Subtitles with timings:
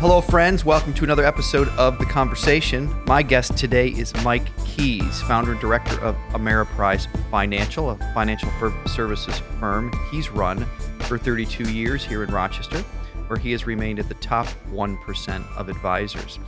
[0.00, 0.64] Hello, friends.
[0.64, 2.90] Welcome to another episode of The Conversation.
[3.04, 8.50] My guest today is Mike Keys, founder and director of Ameriprise Financial, a financial
[8.86, 10.64] services firm he's run
[11.00, 12.78] for 32 years here in Rochester,
[13.26, 16.38] where he has remained at the top 1% of advisors.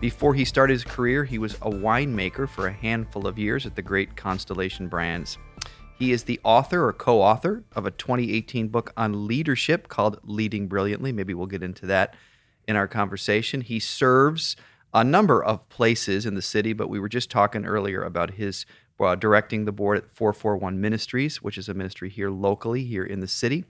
[0.00, 3.74] Before he started his career, he was a winemaker for a handful of years at
[3.74, 5.38] the great Constellation Brands.
[5.98, 10.68] He is the author or co author of a 2018 book on leadership called Leading
[10.68, 11.10] Brilliantly.
[11.10, 12.14] Maybe we'll get into that
[12.68, 13.60] in our conversation.
[13.60, 14.54] He serves
[14.94, 18.66] a number of places in the city, but we were just talking earlier about his
[19.00, 23.18] uh, directing the board at 441 Ministries, which is a ministry here locally, here in
[23.18, 23.64] the city.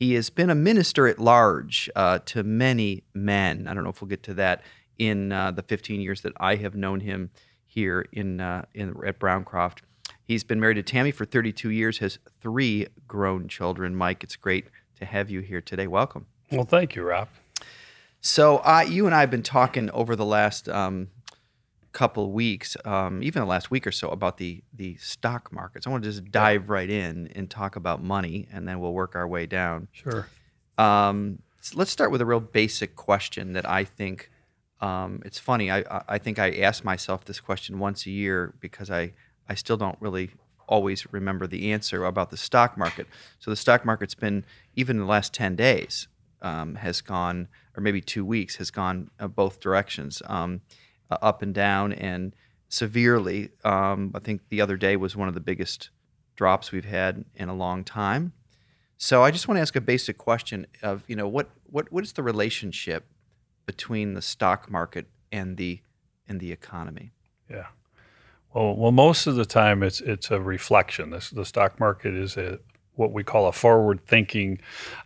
[0.00, 3.68] He has been a minister at large uh, to many men.
[3.68, 4.62] I don't know if we'll get to that
[5.00, 7.30] in uh, the 15 years that I have known him
[7.66, 9.78] here in, uh, in at Browncroft.
[10.22, 13.96] He's been married to Tammy for 32 years, has three grown children.
[13.96, 14.66] Mike, it's great
[14.96, 15.86] to have you here today.
[15.86, 16.26] Welcome.
[16.52, 17.28] Well, thank you, Rob.
[18.20, 21.08] So, uh, you and I have been talking over the last um,
[21.92, 25.86] couple weeks, um, even the last week or so, about the the stock markets.
[25.86, 29.16] I want to just dive right in and talk about money, and then we'll work
[29.16, 29.88] our way down.
[29.92, 30.28] Sure.
[30.76, 34.30] Um, so let's start with a real basic question that I think
[34.80, 35.70] um, it's funny.
[35.70, 39.12] I, I think I ask myself this question once a year because I,
[39.48, 40.30] I still don't really
[40.66, 43.06] always remember the answer about the stock market.
[43.38, 44.44] So the stock market's been,
[44.76, 46.08] even in the last 10 days,
[46.40, 50.62] um, has gone, or maybe two weeks, has gone uh, both directions, um,
[51.10, 52.34] uh, up and down and
[52.68, 53.50] severely.
[53.64, 55.90] Um, I think the other day was one of the biggest
[56.36, 58.32] drops we've had in a long time.
[58.96, 62.04] So I just want to ask a basic question of, you know, what, what, what
[62.04, 63.06] is the relationship
[63.70, 65.80] between the stock market and the
[66.26, 67.12] and the economy?
[67.48, 67.66] Yeah.
[68.52, 71.10] Well, well, most of the time it's it's a reflection.
[71.10, 72.58] This, the stock market is a
[72.94, 74.60] what we call a forward-thinking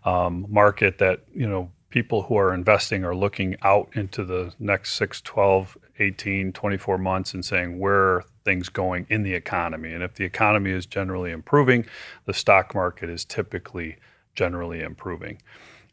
[0.07, 4.95] um, market that you know people who are investing are looking out into the next
[4.95, 10.03] 6 12 18 24 months and saying where are things going in the economy and
[10.03, 11.87] if the economy is generally improving
[12.25, 13.97] the stock market is typically
[14.35, 15.39] generally improving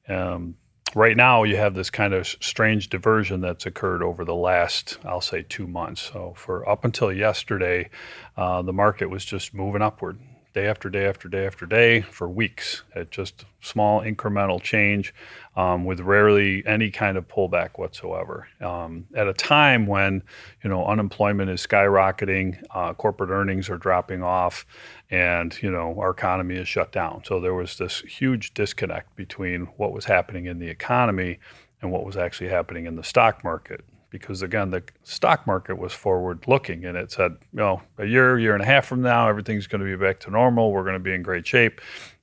[0.08, 0.56] um,
[0.96, 5.22] right now you have this kind of strange diversion that's occurred over the last i'll
[5.22, 6.02] say two months.
[6.02, 7.90] So for up until yesterday
[8.38, 10.20] uh, the market was just moving upward
[10.54, 15.14] day after day after day after day for weeks at just small incremental change
[15.56, 20.24] um, with rarely any kind of pullback whatsoever um, at a time when
[20.64, 24.66] you know unemployment is skyrocketing uh, corporate earnings are dropping off
[25.10, 29.66] and you know our economy is shut down so there was this huge disconnect between
[29.78, 31.40] what was happening in the economy
[31.82, 35.94] and what was actually happening in the stock market because again, the stock market was
[35.94, 39.28] forward looking and it said, you know, a year, year and a half from now,
[39.28, 40.72] everything's going to be back to normal.
[40.72, 41.82] We're going to be in great shape.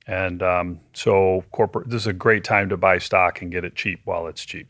[0.09, 3.75] And um, so, corporate, this is a great time to buy stock and get it
[3.75, 4.67] cheap while it's cheap.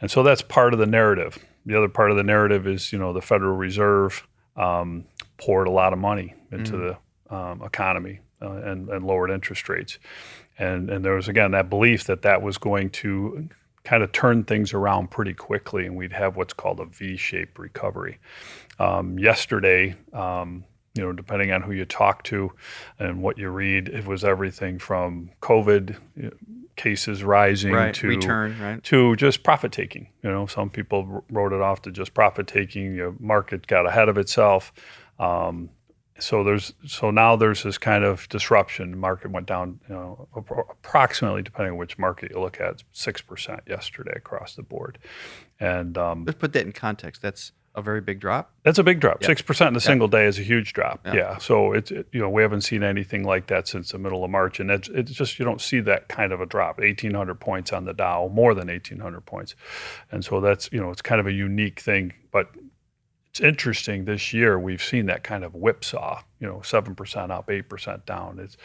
[0.00, 1.38] And so that's part of the narrative.
[1.66, 4.26] The other part of the narrative is, you know, the Federal Reserve
[4.56, 5.04] um,
[5.36, 6.96] poured a lot of money into mm.
[7.28, 9.98] the um, economy uh, and, and lowered interest rates.
[10.58, 13.50] And, and there was, again, that belief that that was going to
[13.84, 18.18] kind of turn things around pretty quickly and we'd have what's called a V-shaped recovery.
[18.78, 22.52] Um, yesterday, um, you know, depending on who you talk to
[22.98, 25.96] and what you read, it was everything from COVID
[26.76, 27.94] cases rising right.
[27.94, 28.82] to return, right.
[28.84, 30.08] to just profit taking.
[30.22, 32.94] You know, some people wrote it off to just profit taking.
[32.94, 34.72] Your market got ahead of itself.
[35.18, 35.70] Um,
[36.20, 38.92] so there's so now there's this kind of disruption.
[38.92, 43.20] The market went down, you know, approximately depending on which market you look at, six
[43.20, 44.98] percent yesterday across the board.
[45.58, 47.20] And um, let's put that in context.
[47.20, 48.52] That's a very big drop.
[48.62, 49.24] That's a big drop.
[49.24, 51.00] Six percent in a single day is a huge drop.
[51.04, 51.14] Yeah.
[51.14, 51.38] yeah.
[51.38, 54.30] So it's it, you know we haven't seen anything like that since the middle of
[54.30, 56.80] March, and it's it's just you don't see that kind of a drop.
[56.80, 59.54] Eighteen hundred points on the Dow, more than eighteen hundred points,
[60.12, 62.12] and so that's you know it's kind of a unique thing.
[62.30, 62.50] But
[63.34, 68.06] it's interesting this year we've seen that kind of whipsaw you know 7% up 8%
[68.06, 68.56] down it's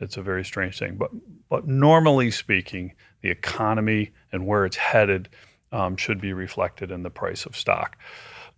[0.00, 1.10] it's a very strange thing but
[1.48, 2.92] but normally speaking
[3.22, 5.30] the economy and where it's headed
[5.72, 7.96] um, should be reflected in the price of stock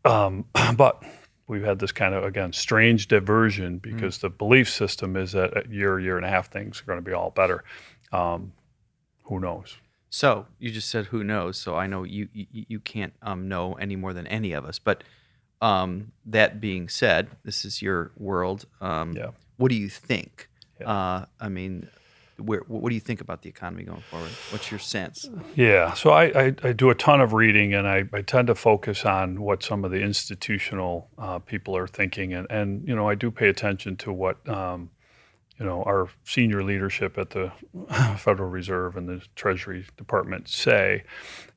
[0.04, 0.44] um,
[0.76, 1.02] but
[1.46, 3.82] we've had this kind of again strange diversion mm.
[3.82, 4.22] because mm.
[4.22, 7.02] the belief system is that a year year and a half things are going to
[7.02, 7.64] be all better
[8.12, 8.52] um,
[9.24, 9.78] who knows
[10.10, 13.74] so you just said who knows so i know you you, you can't um, know
[13.74, 15.02] any more than any of us but
[15.60, 18.66] um, that being said, this is your world.
[18.80, 19.30] Um, yeah.
[19.56, 20.48] What do you think?
[20.80, 20.90] Yeah.
[20.90, 21.88] Uh, I mean,
[22.40, 24.30] where what do you think about the economy going forward?
[24.50, 25.28] What's your sense?
[25.54, 28.54] Yeah, so I, I, I do a ton of reading, and I, I tend to
[28.54, 33.08] focus on what some of the institutional uh, people are thinking, and and you know
[33.08, 34.48] I do pay attention to what.
[34.48, 34.90] Um,
[35.58, 37.52] you know, our senior leadership at the
[38.16, 41.04] Federal Reserve and the Treasury Department say,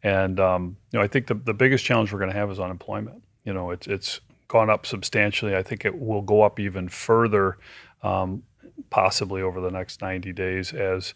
[0.04, 2.60] and um, you know, I think the, the biggest challenge we're going to have is
[2.60, 3.24] unemployment.
[3.46, 4.20] You know, it's it's
[4.50, 5.56] gone up substantially.
[5.56, 7.58] I think it will go up even further
[8.04, 8.44] um,
[8.90, 11.14] possibly over the next 90 days as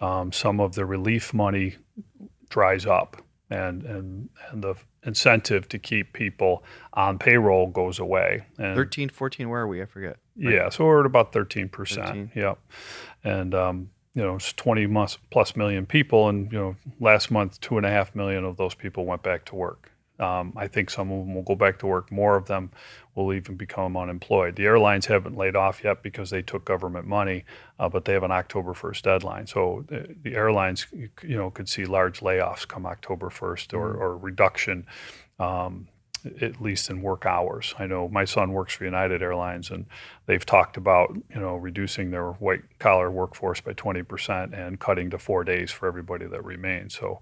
[0.00, 1.76] um, some of the relief money
[2.48, 4.74] dries up and, and, and the
[5.04, 8.44] incentive to keep people on payroll goes away.
[8.58, 9.82] And 13, 14, where are we?
[9.82, 10.16] I forget.
[10.36, 10.54] Right?
[10.54, 11.70] Yeah, so we're at about 13%.
[11.70, 12.32] 13.
[12.34, 12.58] Yep.
[13.24, 14.86] And, um, you know, it's 20
[15.30, 16.28] plus million people.
[16.28, 19.44] And, you know, last month, two and a half million of those people went back
[19.46, 19.92] to work.
[20.18, 22.10] Um, I think some of them will go back to work.
[22.10, 22.70] More of them
[23.14, 24.56] will even become unemployed.
[24.56, 27.44] The airlines haven't laid off yet because they took government money,
[27.78, 29.46] uh, but they have an October 1st deadline.
[29.46, 34.02] So the, the, airlines, you know, could see large layoffs come October 1st or, mm-hmm.
[34.02, 34.86] or reduction.
[35.38, 35.88] Um,
[36.40, 37.74] at least in work hours.
[37.78, 39.86] I know my son works for United Airlines, and
[40.26, 45.18] they've talked about you know reducing their white collar workforce by 20% and cutting to
[45.18, 46.94] four days for everybody that remains.
[46.94, 47.20] So,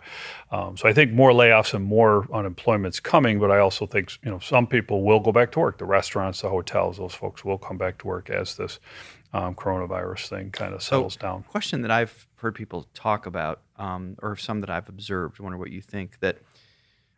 [0.51, 4.31] um, so I think more layoffs and more unemployment's coming, but I also think you
[4.31, 5.79] know some people will go back to work.
[5.79, 8.79] The restaurants, the hotels, those folks will come back to work as this
[9.33, 11.43] um, coronavirus thing kind of settles so, down.
[11.45, 15.41] Question that I've heard people talk about, um, or some that I've observed.
[15.41, 16.39] I wonder what you think that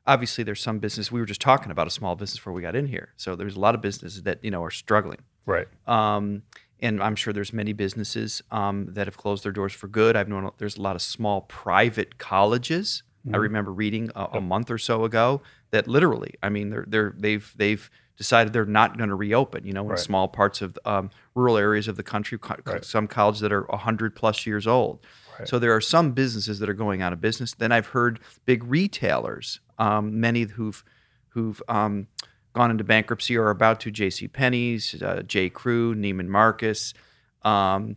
[0.09, 2.75] obviously there's some business we were just talking about a small business before we got
[2.75, 6.43] in here so there's a lot of businesses that you know are struggling right um,
[6.81, 10.29] and i'm sure there's many businesses um, that have closed their doors for good i've
[10.29, 13.35] known there's a lot of small private colleges mm-hmm.
[13.35, 17.15] i remember reading a, a, month or so ago that literally i mean they're, they're
[17.19, 19.99] they've they've decided they're not going to reopen you know in right.
[19.99, 22.85] small parts of um, rural areas of the country right.
[22.85, 25.07] some colleges that are 100 plus years old
[25.47, 27.55] So there are some businesses that are going out of business.
[27.55, 30.85] Then I've heard big retailers, um, many who've
[31.29, 32.09] who've um,
[32.53, 33.91] gone into bankruptcy or are about to.
[33.91, 34.29] J.C.
[34.29, 35.49] Penney's, uh, J.
[35.49, 36.95] Crew, Neiman Marcus,
[37.43, 37.97] um,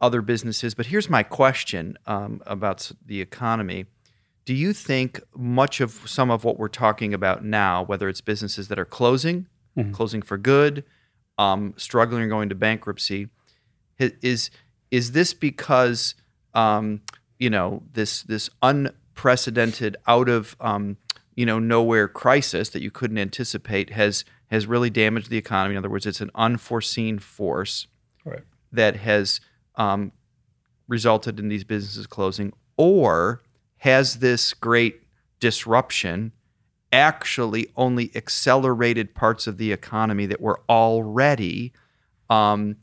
[0.00, 0.74] other businesses.
[0.74, 3.86] But here's my question um, about the economy.
[4.44, 8.68] Do you think much of some of what we're talking about now, whether it's businesses
[8.68, 9.46] that are closing,
[9.76, 9.92] mm-hmm.
[9.92, 10.84] closing for good,
[11.36, 13.28] um, struggling or going to bankruptcy,
[13.98, 14.50] is
[14.90, 16.14] is this because
[16.54, 17.02] um,
[17.38, 20.96] you know this this unprecedented out of um,
[21.38, 25.76] you know nowhere crisis that you couldn't anticipate has has really damaged the economy.
[25.76, 27.86] In other words, it's an unforeseen force
[28.24, 28.42] right.
[28.72, 29.40] that has
[29.76, 30.10] um,
[30.88, 33.40] resulted in these businesses closing, or
[33.76, 35.02] has this great
[35.38, 36.32] disruption
[36.92, 41.72] actually only accelerated parts of the economy that were already
[42.28, 42.74] um,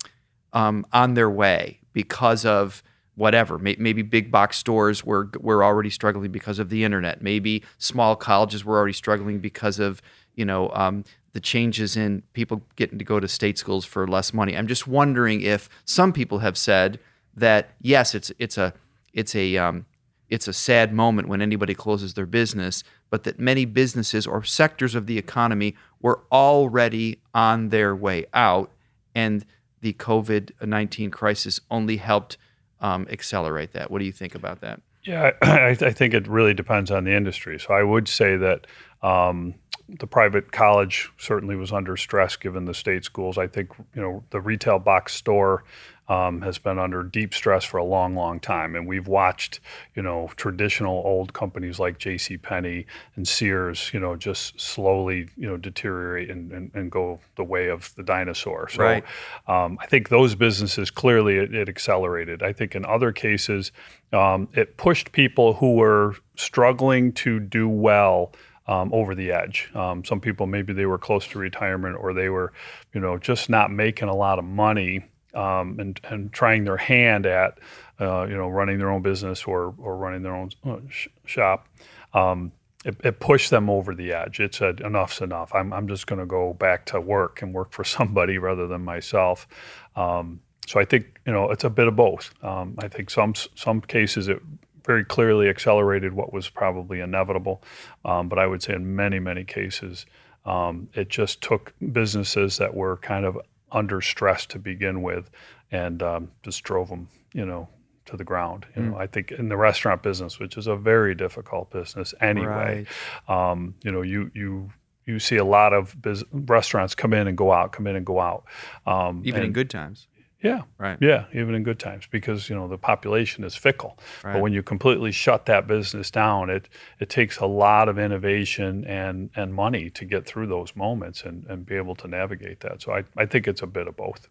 [0.53, 2.81] um, on their way because of
[3.15, 3.57] whatever.
[3.57, 7.21] Maybe big box stores were were already struggling because of the internet.
[7.21, 10.01] Maybe small colleges were already struggling because of
[10.35, 11.03] you know um,
[11.33, 14.57] the changes in people getting to go to state schools for less money.
[14.57, 16.99] I'm just wondering if some people have said
[17.35, 18.73] that yes, it's it's a
[19.13, 19.85] it's a um,
[20.29, 24.95] it's a sad moment when anybody closes their business, but that many businesses or sectors
[24.95, 28.71] of the economy were already on their way out,
[29.13, 29.45] and
[29.81, 32.37] the COVID 19 crisis only helped
[32.81, 33.91] um, accelerate that.
[33.91, 34.81] What do you think about that?
[35.03, 37.59] Yeah, I, I, think it really depends on the industry.
[37.59, 38.67] So I would say that
[39.01, 39.55] um,
[39.87, 43.37] the private college certainly was under stress given the state schools.
[43.37, 45.63] I think you know the retail box store
[46.07, 48.75] um, has been under deep stress for a long, long time.
[48.75, 49.59] And we've watched,
[49.95, 52.37] you know, traditional old companies like J.C.
[52.37, 52.85] Penney
[53.15, 57.69] and Sears, you know, just slowly, you know, deteriorate and, and, and go the way
[57.69, 58.69] of the dinosaur.
[58.69, 59.03] So right.
[59.47, 62.43] um, I think those businesses clearly it, it, accelerated.
[62.43, 63.71] I think in other cases,
[64.13, 68.31] um, it pushed people who were struggling to do well.
[68.67, 69.69] Um, over the edge.
[69.75, 72.51] Um, some people maybe they were close to retirement or they were,
[72.95, 75.03] you know, just not making a lot of money
[75.35, 77.57] um, and, and trying their hand at
[77.99, 81.67] uh, you know running their own business or, or running their own uh, sh- shop.
[82.13, 82.51] Um,
[82.85, 84.39] it, it, pushed them over the edge.
[84.39, 85.53] It said enough's enough.
[85.55, 88.83] I'm, I'm just going to go back to work and work for somebody rather than
[88.83, 89.47] myself.
[89.95, 92.33] Um, so I think you know it's a bit of both.
[92.43, 94.41] Um, I think some some cases it
[94.83, 97.63] very clearly accelerated what was probably inevitable,
[98.03, 100.05] um, but I would say in many many cases
[100.45, 103.37] um, it just took businesses that were kind of
[103.75, 105.29] under stress to begin with,
[105.71, 107.67] and um, just drove them, you know,
[108.05, 108.65] to the ground.
[108.75, 108.91] You mm.
[108.91, 112.87] know, I think in the restaurant business, which is a very difficult business anyway,
[113.29, 113.51] right.
[113.51, 114.71] um, you know, you you
[115.05, 118.05] you see a lot of biz- restaurants come in and go out, come in and
[118.05, 118.45] go out.
[118.87, 120.07] Um, Even in good times.
[120.45, 120.61] Yeah.
[120.77, 120.97] Right.
[121.01, 123.97] Yeah, even in good times because you know the population is fickle.
[124.23, 124.33] Right.
[124.33, 128.85] But when you completely shut that business down, it it takes a lot of innovation
[128.85, 132.81] and and money to get through those moments and, and be able to navigate that.
[132.81, 134.29] So I, I think it's a bit of both.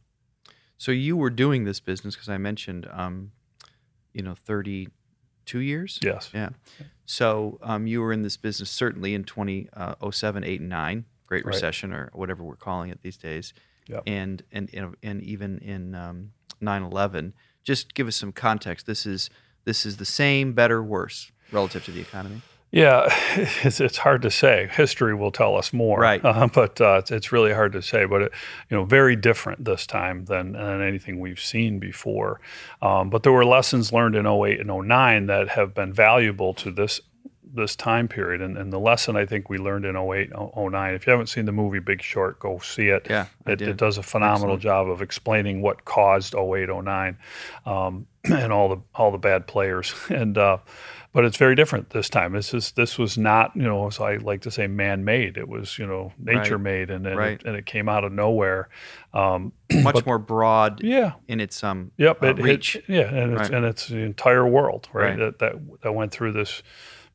[0.76, 3.32] So you were doing this business because I mentioned, um,
[4.12, 5.98] you know, 32 years.
[6.02, 6.30] Yes.
[6.34, 6.50] Yeah.
[7.06, 11.54] So um, you were in this business certainly in 2007, 8, and 9, Great Right.
[11.54, 13.54] Recession or whatever we're calling it these days,
[13.88, 14.02] Yep.
[14.06, 16.30] and and and, and even in um,
[16.62, 17.32] 9/11.
[17.62, 18.86] Just give us some context.
[18.86, 19.30] This is
[19.64, 22.42] this is the same, better, worse relative to the economy.
[22.70, 23.06] Yeah,
[23.62, 24.68] it's, it's hard to say.
[24.72, 26.22] History will tell us more, Right.
[26.24, 28.04] Uh, but uh, it's, it's really hard to say.
[28.04, 28.32] But it,
[28.68, 32.40] you know, very different this time than, than anything we've seen before.
[32.82, 36.72] Um, but there were lessons learned in 08 and 09 that have been valuable to
[36.72, 37.00] this
[37.54, 38.42] this time period.
[38.42, 41.44] And, and the lesson I think we learned in 08, 09, If you haven't seen
[41.44, 43.06] the movie Big Short, go see it.
[43.08, 47.16] Yeah, It, it does a phenomenal job of explaining what caused 08, 09,
[47.66, 49.94] um, and all the all the bad players.
[50.10, 50.58] And uh,
[51.12, 52.32] but it's very different this time.
[52.32, 55.36] This is this was not you know as I like to say man-made.
[55.36, 57.32] It was you know nature-made, and and, Right.
[57.40, 58.68] it, and it came out of nowhere.
[59.12, 62.22] Um, Much But- more broad yeah, in its um Yep.
[62.22, 65.10] uh, It, it- yeah, and it's and it's the entire world, right?
[65.10, 65.18] Right.
[65.18, 66.62] That, that that went through this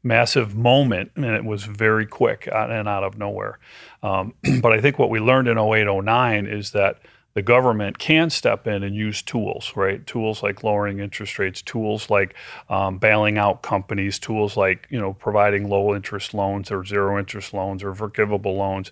[0.04, 3.60] massive moment, and it was very quick and out of nowhere.
[4.02, 7.00] Um, but I think what we learned in 08, 09 is that
[7.36, 10.06] the government can step in and use tools, right?
[10.06, 12.36] Tools like lowering interest rates, tools like
[12.70, 17.54] um, bailing out companies, tools like you know providing low interest loans or zero interest
[17.54, 18.92] loans or forgivable loans.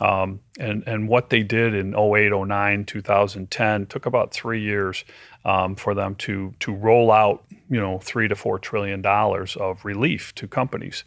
[0.00, 5.04] Um, and and what they did in 08, 09, 2010 took about three years
[5.44, 9.84] um, for them to to roll out you know three to four trillion dollars of
[9.84, 11.04] relief to companies,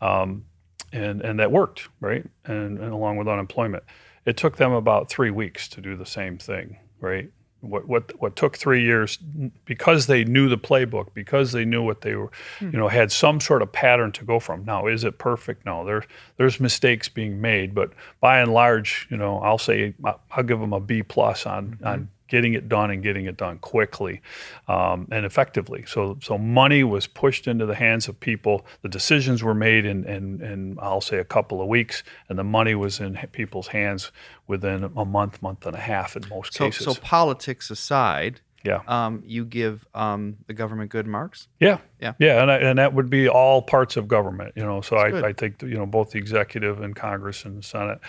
[0.00, 0.44] um,
[0.92, 2.24] and and that worked, right?
[2.44, 3.84] And, and along with unemployment,
[4.24, 7.30] it took them about three weeks to do the same thing, right?
[7.60, 9.18] What what what took three years
[9.64, 12.30] because they knew the playbook, because they knew what they were,
[12.60, 14.64] you know, had some sort of pattern to go from.
[14.66, 15.64] Now, is it perfect?
[15.64, 16.04] No, there
[16.36, 19.94] there's mistakes being made, but by and large, you know, I'll say
[20.30, 23.58] I'll give them a B plus on on getting it done and getting it done
[23.58, 24.20] quickly
[24.68, 25.84] um, and effectively.
[25.86, 28.66] So so money was pushed into the hands of people.
[28.82, 32.44] The decisions were made in, in in I'll say a couple of weeks, and the
[32.44, 34.10] money was in people's hands
[34.46, 36.84] within a month, month and a half in most So cases.
[36.86, 38.80] so politics aside, yeah.
[38.88, 41.48] um, you give um, the government good marks.
[41.60, 42.12] Yeah, Yeah.
[42.18, 44.80] yeah, and I, and that would be all parts of government, you know.
[44.80, 44.96] So.
[44.96, 48.00] I, I think you know both the executive and Congress and the Senate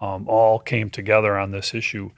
[0.00, 2.10] um, all came together on this issue,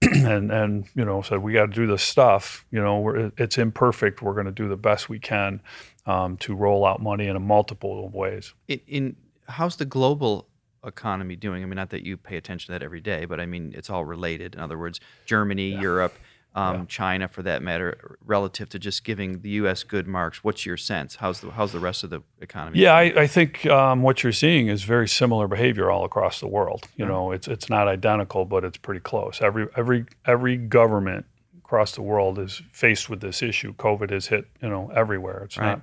[0.02, 2.64] and and you know said we got to do this stuff.
[2.70, 4.22] You know, we're, it's imperfect.
[4.22, 5.60] We're going to do the best we can
[6.06, 8.54] um, to roll out money in a multiple of ways.
[8.68, 9.16] In, in
[9.48, 10.46] how's the global
[10.84, 11.62] economy doing?
[11.62, 13.90] I mean, not that you pay attention to that every day, but I mean, it's
[13.90, 14.54] all related.
[14.54, 16.14] In other words, Germany, Europe,
[16.54, 19.82] um, China, for that matter, relative to just giving the U.S.
[19.84, 20.42] good marks.
[20.42, 21.16] What's your sense?
[21.16, 22.80] How's the how's the rest of the economy?
[22.80, 26.48] Yeah, I, I think um, what you're seeing is very similar behavior all across the
[26.48, 26.88] world.
[26.96, 29.40] You know, it's it's not identical, but it's pretty close.
[29.40, 31.26] Every every every government
[31.58, 33.74] across the world is faced with this issue.
[33.74, 35.42] COVID has hit you know everywhere.
[35.44, 35.78] It's Right.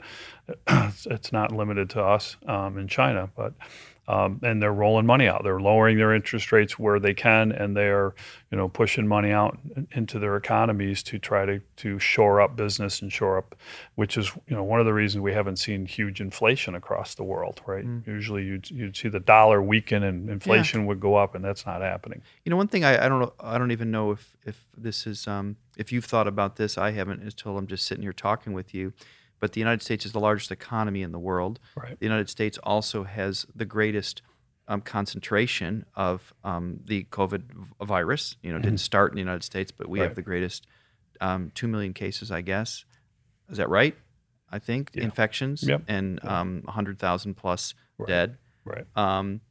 [0.67, 3.53] not it's, it's not limited to us um, in China, but
[4.07, 5.43] um, and they're rolling money out.
[5.43, 8.13] They're lowering their interest rates where they can, and they're
[8.51, 9.57] you know pushing money out
[9.91, 13.55] into their economies to try to to shore up business and shore up,
[13.95, 17.23] which is you know one of the reasons we haven't seen huge inflation across the
[17.23, 17.61] world.
[17.65, 17.85] Right?
[18.05, 21.81] Usually you'd you'd see the dollar weaken and inflation would go up, and that's not
[21.81, 22.21] happening.
[22.43, 25.07] You know, one thing I, I don't know, I don't even know if if this
[25.07, 26.77] is um, if you've thought about this.
[26.77, 28.93] I haven't until I'm just sitting here talking with you.
[29.39, 31.59] But the United States is the largest economy in the world.
[31.75, 31.99] Right.
[31.99, 34.21] The United States also has the greatest
[34.67, 37.43] um, concentration of um, the COVID
[37.83, 38.35] virus.
[38.41, 40.65] You know, it didn't start in the United States, but we have the greatest
[41.21, 42.85] um, two million cases, I guess.
[43.49, 43.95] Is that right?
[44.51, 45.03] I think Yeah.
[45.03, 45.83] infections Yep.
[45.87, 48.07] and um, 100,000 plus Right.
[48.07, 48.37] dead.
[48.63, 48.85] Right.
[48.95, 49.41] Um,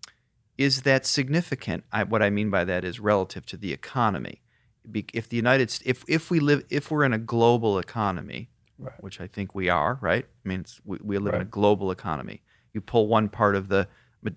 [0.58, 1.84] is that significant?
[1.92, 4.40] I, what I mean by that is relative to the economy.
[4.90, 8.94] Be, if the United if if we live, if we're in a global economy, Right.
[9.00, 10.24] which I think we are, right?
[10.44, 12.42] I mean, it's, we, we live in a global economy.
[12.72, 13.86] You pull one part of the,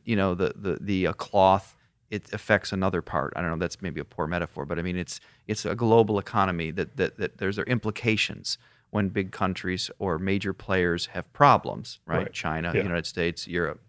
[0.05, 1.75] you know, the the the uh, cloth,
[2.11, 3.33] it affects another part.
[3.35, 3.57] I don't know.
[3.57, 7.17] That's maybe a poor metaphor, but I mean, it's it's a global economy that that,
[7.17, 8.57] that there's there implications
[8.89, 12.17] when big countries or major players have problems, right?
[12.17, 12.33] Right.
[12.33, 12.83] China, Yeah.
[12.83, 13.81] United States, Europe.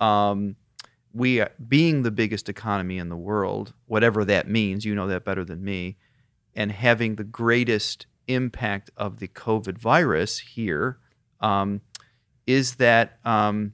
[0.00, 0.56] Um,
[1.12, 5.44] we being the biggest economy in the world, whatever that means, you know that better
[5.44, 5.96] than me,
[6.54, 10.98] and having the greatest impact of the COVID virus here,
[11.40, 11.80] um,
[12.46, 13.72] is that um,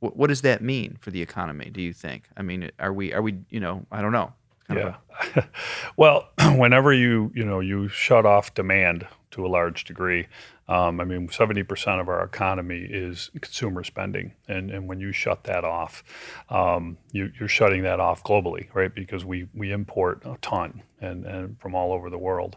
[0.00, 1.70] what, what does that mean for the economy?
[1.70, 2.28] Do you think?
[2.36, 4.32] I mean, are we are we you know I don't know
[4.70, 4.96] yeah.
[5.96, 10.26] well, whenever you you know you shut off demand to a large degree,
[10.68, 14.32] um, I mean, 70% of our economy is consumer spending.
[14.48, 16.02] And, and when you shut that off,
[16.50, 18.92] um, you, are shutting that off globally, right?
[18.92, 22.56] Because we, we import a ton and, and from all over the world,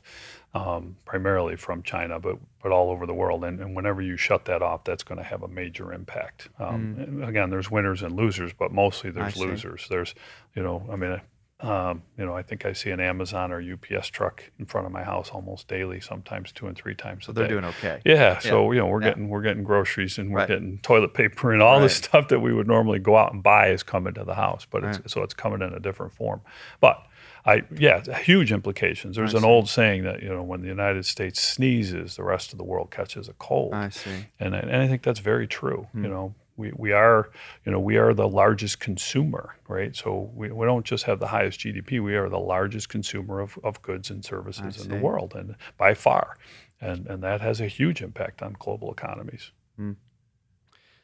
[0.55, 3.43] um, primarily from China, but, but all over the world.
[3.43, 6.49] And, and whenever you shut that off, that's going to have a major impact.
[6.59, 7.27] Mm.
[7.27, 9.85] Again, there's winners and losers, but mostly there's losers.
[9.87, 10.15] There's,
[10.55, 11.21] you know, I mean,
[11.61, 14.93] um, you know, I think I see an Amazon or UPS truck in front of
[14.93, 17.53] my house almost daily, sometimes two and three times so they're day.
[17.53, 18.01] doing okay.
[18.05, 19.09] Yeah, so you know we're yeah.
[19.09, 20.47] getting we're getting groceries and we're right.
[20.47, 21.83] getting toilet paper and all right.
[21.83, 24.65] the stuff that we would normally go out and buy is coming to the house,
[24.69, 24.99] but right.
[25.03, 26.39] it's, so it's coming in a different form.
[26.79, 27.05] But
[27.45, 29.17] I yeah, huge implications.
[29.17, 29.49] There's I an see.
[29.49, 32.89] old saying that you know when the United States sneezes, the rest of the world
[32.89, 33.73] catches a cold.
[33.73, 35.87] I see, and I, and I think that's very true.
[35.91, 36.03] Hmm.
[36.05, 37.31] You know, we, we are
[37.65, 39.95] you know we are the largest consumer right?
[39.95, 43.57] So we, we don't just have the highest gdp we are the largest consumer of,
[43.63, 46.37] of goods and services in the world and by far.
[46.81, 49.51] And and that has a huge impact on global economies.
[49.79, 49.95] Mm.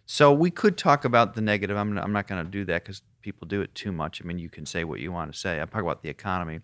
[0.05, 1.77] so we could talk about the negative.
[1.77, 4.21] I'm, I'm not going to do that because people do it too much.
[4.21, 5.59] I mean you can say what you want to say.
[5.61, 6.59] I'm talking about the economy.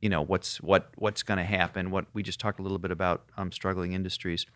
[0.00, 1.90] You know what's what what's going to happen?
[1.90, 4.46] What we just talked a little bit about um, struggling industries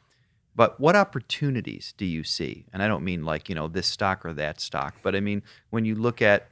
[0.56, 2.66] but what opportunities do you see?
[2.72, 5.42] And I don't mean like, you know, this stock or that stock, but I mean,
[5.70, 6.48] when you look at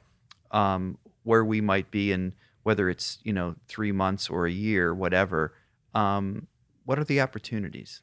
[0.51, 2.33] um, where we might be and
[2.63, 5.53] whether it's, you know, three months or a year, whatever,
[5.93, 6.47] um,
[6.85, 8.01] what are the opportunities?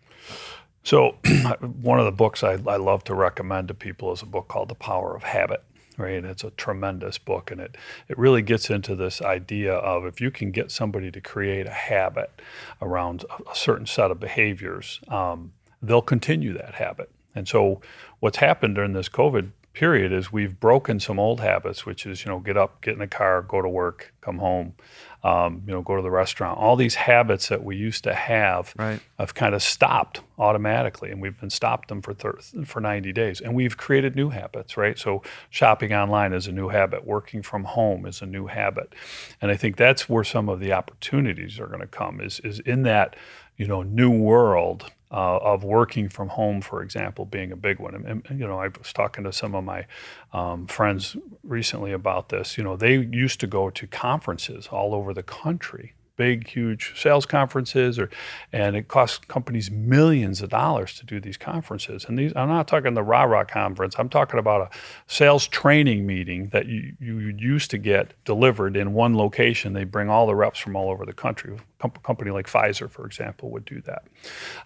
[0.82, 1.16] So,
[1.82, 4.70] one of the books I, I love to recommend to people is a book called
[4.70, 5.62] The Power of Habit
[6.00, 6.24] right?
[6.24, 7.76] It's a tremendous book, and it
[8.08, 11.70] it really gets into this idea of if you can get somebody to create a
[11.70, 12.40] habit
[12.80, 17.10] around a certain set of behaviors, um, they'll continue that habit.
[17.34, 17.80] And so
[18.20, 22.30] what's happened during this COVID period is we've broken some old habits, which is, you
[22.30, 24.74] know, get up, get in the car, go to work, come home,
[25.22, 26.58] um, you know, go to the restaurant.
[26.58, 29.00] All these habits that we used to have right.
[29.18, 33.40] have kind of stopped automatically, and we've been stopped them for thir- for 90 days.
[33.40, 34.98] And we've created new habits, right?
[34.98, 37.06] So shopping online is a new habit.
[37.06, 38.94] Working from home is a new habit.
[39.40, 42.58] And I think that's where some of the opportunities are going to come is, is
[42.60, 43.14] in that,
[43.56, 47.94] you know, new world uh, of working from home, for example, being a big one.
[47.94, 49.86] And, and you know, I was talking to some of my
[50.32, 52.56] um, friends recently about this.
[52.56, 57.24] You know, they used to go to conferences all over the country big, huge sales
[57.24, 58.10] conferences, or
[58.52, 62.04] and it costs companies millions of dollars to do these conferences.
[62.04, 63.94] And these, I'm not talking the rah rah conference.
[63.98, 64.68] I'm talking about a
[65.06, 69.72] sales training meeting that you you used to get delivered in one location.
[69.72, 71.56] They bring all the reps from all over the country.
[71.82, 74.02] A company like Pfizer, for example, would do that.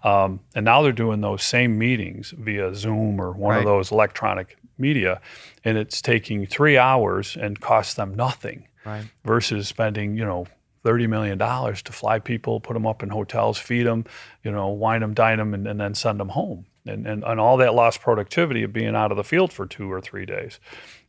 [0.03, 3.59] Um, and now they're doing those same meetings via Zoom or one right.
[3.61, 5.21] of those electronic media,
[5.65, 8.67] and it's taking three hours and costs them nothing.
[8.85, 9.05] Right.
[9.25, 10.47] Versus spending, you know,
[10.85, 14.05] thirty million dollars to fly people, put them up in hotels, feed them,
[14.45, 16.67] you know, wine them, dine them, and, and then send them home.
[16.87, 19.91] And, and and all that lost productivity of being out of the field for two
[19.91, 20.61] or three days.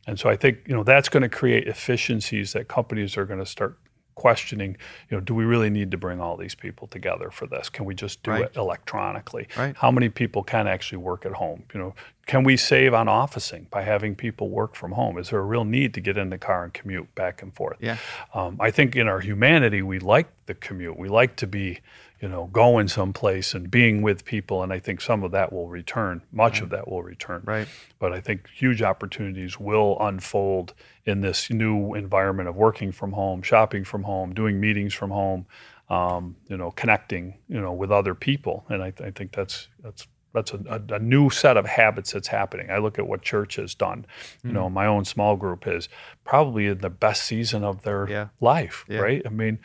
[0.06, 3.40] And so I think you know that's going to create efficiencies that companies are going
[3.40, 3.78] to start
[4.16, 4.76] questioning,
[5.10, 7.68] you know, do we really need to bring all these people together for this?
[7.68, 8.44] Can we just do right.
[8.44, 9.46] it electronically?
[9.56, 9.76] Right.
[9.76, 11.62] How many people can actually work at home?
[11.72, 11.94] You know,
[12.26, 15.18] can we save on officing by having people work from home?
[15.18, 17.76] Is there a real need to get in the car and commute back and forth?
[17.78, 17.98] Yeah.
[18.34, 20.98] Um, I think in our humanity, we like the commute.
[20.98, 21.80] We like to be
[22.20, 24.62] you know, going someplace and being with people.
[24.62, 26.22] And I think some of that will return.
[26.32, 26.62] Much right.
[26.62, 27.42] of that will return.
[27.44, 27.68] Right.
[27.98, 30.74] But I think huge opportunities will unfold
[31.04, 35.46] in this new environment of working from home, shopping from home, doing meetings from home,
[35.90, 38.64] um, you know, connecting, you know, with other people.
[38.68, 42.70] And I, I think that's that's that's a, a, new set of habits that's happening.
[42.70, 44.04] I look at what church has done.
[44.44, 45.88] You mm know, my own small group is
[46.24, 48.28] probably in the best season of their yeah.
[48.40, 48.98] life, yeah.
[48.98, 49.22] right?
[49.24, 49.58] I mean,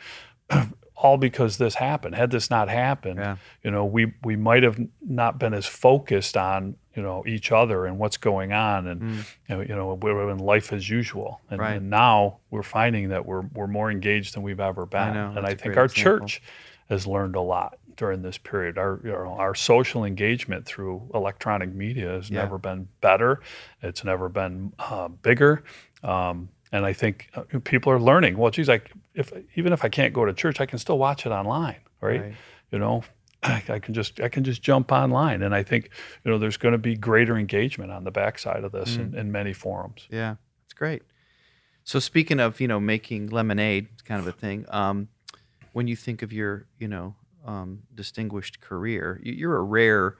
[1.02, 2.14] all because this happened.
[2.14, 3.36] Had this not happened, yeah.
[3.64, 7.86] you know, we we might have not been as focused on you know each other
[7.86, 9.68] and what's going on, and mm.
[9.68, 11.40] you know, we're in life as usual.
[11.50, 11.76] And, right.
[11.76, 15.00] and, now we're finding that we're we're more engaged than we've ever been.
[15.00, 16.20] I know, and I think our example.
[16.20, 16.42] church
[16.88, 18.78] has learned a lot during this period.
[18.78, 22.42] Our you know, our social engagement through electronic media has yeah.
[22.42, 23.40] never been better.
[23.82, 25.64] It's never been uh, bigger.
[26.04, 28.36] Um, and I think uh, people are learning.
[28.38, 31.26] Well, geez, like if even if I can't go to church, I can still watch
[31.26, 32.20] it online, right?
[32.20, 32.34] right.
[32.70, 33.04] You know,
[33.42, 35.90] I, I, can just I can just jump online, and I think
[36.24, 39.12] you know there's going to be greater engagement on the backside of this mm.
[39.12, 40.06] in, in, many forums.
[40.10, 41.02] Yeah, it's great.
[41.84, 44.66] So speaking of you know making lemonade, kind of a thing.
[44.68, 45.08] Um,
[45.72, 50.16] when you think of your you know um, distinguished career, you're a rare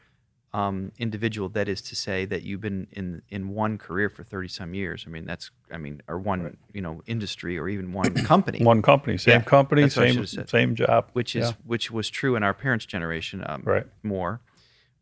[0.54, 4.48] um, individual that is to say that you've been in in one career for 30
[4.48, 6.54] some years i mean that's i mean or one right.
[6.74, 11.08] you know industry or even one company one company same yeah, company same same job
[11.14, 11.52] which is yeah.
[11.64, 13.86] which was true in our parents generation um, right.
[14.02, 14.40] more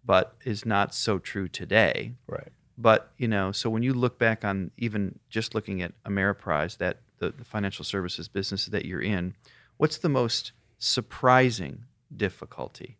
[0.05, 4.45] but is not so true today right but you know so when you look back
[4.45, 9.35] on even just looking at ameriprise that the, the financial services business that you're in
[9.79, 11.85] what's the most surprising
[12.17, 12.97] difficulty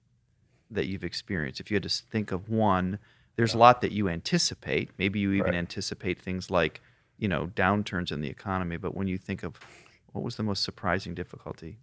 [0.71, 1.61] that you've experienced?
[1.61, 2.99] If you had to think of one,
[3.37, 3.59] there's yeah.
[3.59, 4.91] a lot that you anticipate.
[4.99, 5.55] Maybe you even right.
[5.55, 6.81] anticipate things like,
[7.19, 8.77] you know, downturns in the economy.
[8.77, 9.59] But when you think of
[10.13, 11.79] what was the most surprising difficulty?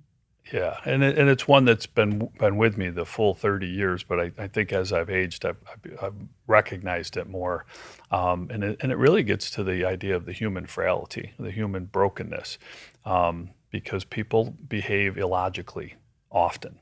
[0.51, 4.03] Yeah, and it, and it's one that's been been with me the full 30 years.
[4.03, 5.57] But I, I think as I've aged, I've,
[6.01, 6.13] I've
[6.47, 7.65] recognized it more,
[8.11, 11.51] um, and it, and it really gets to the idea of the human frailty, the
[11.51, 12.57] human brokenness,
[13.03, 15.95] um, because people behave illogically
[16.31, 16.79] often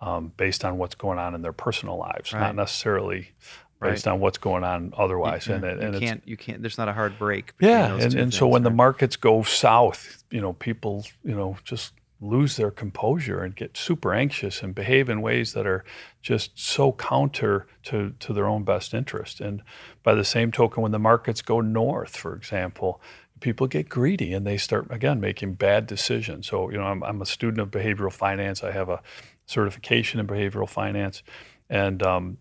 [0.00, 2.40] um, based on what's going on in their personal lives, right.
[2.40, 3.32] not necessarily
[3.80, 4.12] based right.
[4.12, 5.46] on what's going on otherwise.
[5.46, 6.62] You, and, it, and you can't, you can't.
[6.62, 7.52] There's not a hard break.
[7.60, 8.70] Yeah, and, and so when right?
[8.70, 13.76] the markets go south, you know, people, you know, just lose their composure and get
[13.76, 15.84] super anxious and behave in ways that are
[16.20, 19.40] just so counter to, to their own best interest.
[19.40, 19.62] And
[20.02, 23.00] by the same token, when the markets go north, for example,
[23.40, 26.48] people get greedy and they start again making bad decisions.
[26.48, 28.64] So, you know, I'm, I'm a student of behavioral finance.
[28.64, 29.00] I have a
[29.48, 31.22] certification in behavioral finance,
[31.68, 32.38] and um,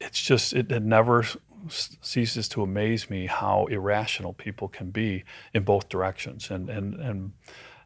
[0.00, 1.24] it's just it, it never
[1.68, 7.32] ceases to amaze me how irrational people can be in both directions, and and and.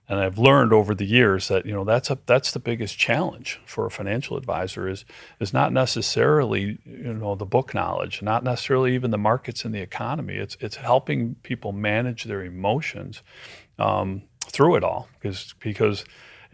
[0.06, 3.58] And I've learned over the years that you know that's a that's the biggest challenge
[3.64, 5.06] for a financial advisor is
[5.40, 9.80] is not necessarily you know the book knowledge, not necessarily even the markets and the
[9.80, 10.34] economy.
[10.34, 13.22] It's it's helping people manage their emotions
[13.78, 16.04] um, through it all because because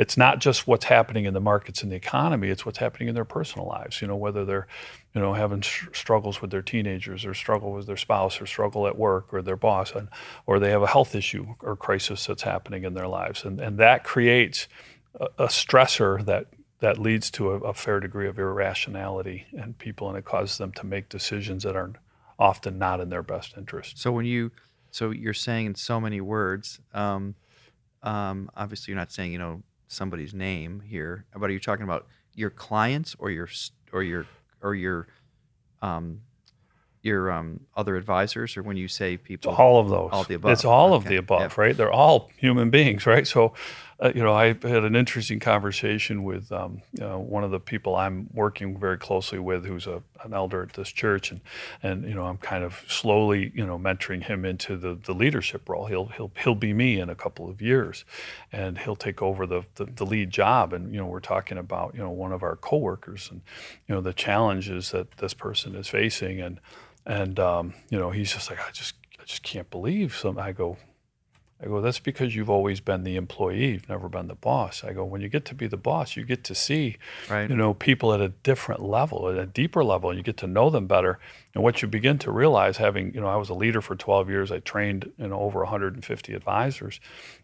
[0.01, 3.15] it's not just what's happening in the markets and the economy it's what's happening in
[3.15, 4.67] their personal lives you know whether they're
[5.15, 8.87] you know having sh- struggles with their teenagers or struggle with their spouse or struggle
[8.87, 10.09] at work or their boss and,
[10.47, 13.45] or they have a health issue or crisis that's happening in their lives.
[13.45, 14.69] And, and that creates
[15.19, 16.47] a, a stressor that
[16.81, 20.73] that leads to a, a fair degree of irrationality in people and it causes them
[20.73, 21.93] to make decisions that are
[22.39, 23.99] often not in their best interest.
[23.99, 24.53] So when you
[24.93, 27.35] so you're saying in so many words um,
[28.03, 32.07] um, obviously you're not saying you know somebody's name here, but are you talking about
[32.35, 33.49] your clients or your
[33.93, 34.27] or your
[34.63, 35.09] or your
[35.83, 36.21] um,
[37.03, 39.51] your um, other advisors, or when you say people?
[39.51, 40.11] It's all of those.
[40.13, 40.53] All of the above.
[40.53, 40.97] It's all okay.
[40.97, 41.59] of the above, yep.
[41.59, 41.77] right?
[41.77, 43.27] They're all human beings, right?
[43.27, 43.53] So
[44.03, 47.61] uh, you know, I had an interesting conversation with um, you know, one of the
[47.61, 51.41] people I'm working very closely with, who's a, an elder at this church, and
[51.83, 55.69] and you know, I'm kind of slowly, you know, mentoring him into the, the leadership
[55.69, 55.87] role.
[55.87, 58.05] He'll he'll he'll be me in a couple of years,
[58.51, 60.73] and he'll take over the, the, the lead job.
[60.73, 63.43] And you know, we're talking about you know one of our coworkers, and
[63.87, 66.59] you know the challenges that this person is facing, and
[67.05, 70.39] and um, you know, he's just like, I just I just can't believe some.
[70.39, 70.79] I go,
[71.63, 74.83] I go, that's because you've always been the employee, you've never been the boss.
[74.83, 76.97] I go, when you get to be the boss, you get to see,
[77.29, 77.51] right.
[77.51, 80.47] you know, people at a different level, at a deeper level, and you get to
[80.47, 81.19] know them better.
[81.55, 84.31] And what you begin to realize, having, you know, I was a leader for 12
[84.31, 86.99] years, I trained, you know, over 150 advisors,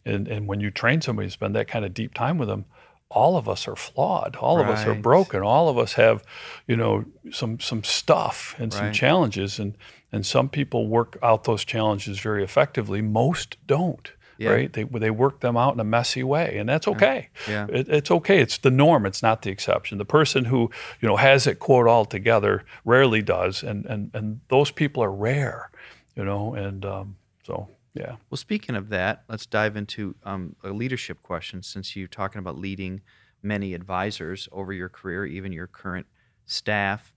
[0.05, 2.65] and and when you train somebody, spend that kind of deep time with them,
[3.11, 4.37] all of us are flawed.
[4.37, 4.69] All right.
[4.69, 5.43] of us are broken.
[5.43, 6.25] All of us have,
[6.67, 8.79] you know, some some stuff and right.
[8.79, 9.77] some challenges, and
[10.13, 13.03] and some people work out those challenges very effectively.
[13.03, 14.11] Most don't.
[14.39, 14.51] Yeah.
[14.51, 14.73] Right?
[14.73, 17.31] They they work them out in a messy way, and that's okay.
[17.49, 17.67] Yeah.
[17.71, 18.41] It, it's okay.
[18.41, 19.07] It's the norm.
[19.07, 19.99] It's not the exception.
[19.99, 24.41] The person who you know has it quote all together rarely does, and and and
[24.49, 25.71] those people are rare.
[26.17, 28.17] You know, and um, so yeah.
[28.31, 31.63] Well, speaking of that, let's dive into um, a leadership question.
[31.63, 33.01] Since you're talking about leading
[33.43, 36.07] many advisors over your career, even your current
[36.47, 37.13] staff.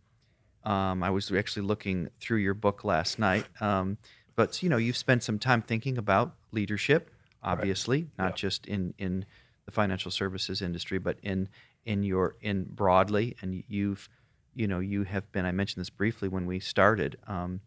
[0.63, 3.45] Um, I was actually looking through your book last night.
[3.61, 3.97] Um,
[4.35, 7.11] but you know, you've spent some time thinking about leadership,
[7.43, 8.09] obviously, right.
[8.17, 8.35] not yeah.
[8.35, 9.25] just in in
[9.65, 11.49] the financial services industry, but in
[11.85, 13.35] in your in broadly.
[13.41, 14.09] And you've,
[14.53, 15.45] you know, you have been.
[15.45, 17.17] I mentioned this briefly when we started.
[17.27, 17.61] Um,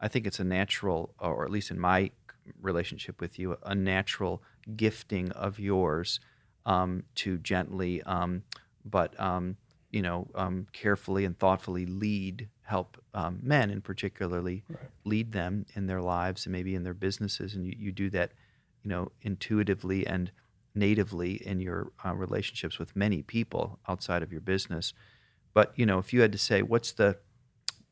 [0.00, 2.10] I think it's a natural, or at least in my
[2.60, 4.42] relationship with you, a natural
[4.76, 6.20] gifting of yours
[6.64, 8.42] um, to gently, um,
[8.84, 9.56] but um,
[9.90, 14.78] you know, um, carefully and thoughtfully lead, help um, men, and particularly right.
[15.04, 17.54] lead them in their lives and maybe in their businesses.
[17.54, 18.32] And you, you do that,
[18.82, 20.30] you know, intuitively and
[20.74, 24.92] natively in your uh, relationships with many people outside of your business.
[25.54, 27.16] But you know, if you had to say, what's the,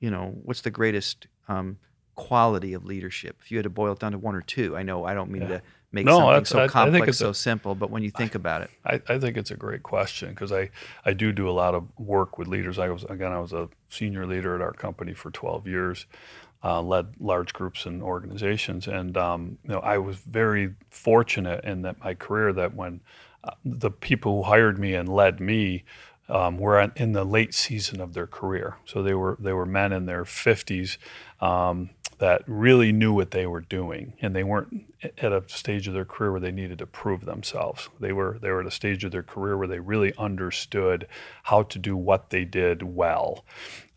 [0.01, 1.79] you know, what's the greatest um,
[2.15, 3.37] quality of leadership?
[3.43, 5.31] If you had to boil it down to one or two, I know I don't
[5.31, 5.49] mean Yeah.
[5.49, 8.03] to make No, something so I- I think complex it's so a- simple, but when
[8.03, 10.71] you think about it, I, I think it's a great question because I,
[11.05, 12.79] I do do a lot of work with leaders.
[12.79, 16.07] I was again I was a senior leader at our company for 12 years,
[16.65, 21.83] uh, led large groups and organizations, and um, you know I was very fortunate in
[21.83, 23.01] that my career that when
[23.45, 25.85] uh, the people who hired me and led me
[26.29, 29.67] um, were in- in the late season of their career, so they were they were
[29.67, 30.97] men in their 50s.
[31.41, 35.95] Um, that really knew what they were doing, and they weren't at a stage of
[35.95, 37.89] their career where they needed to prove themselves.
[38.01, 41.07] They were they were at a stage of their career where they really understood
[41.45, 43.45] how to do what they did well.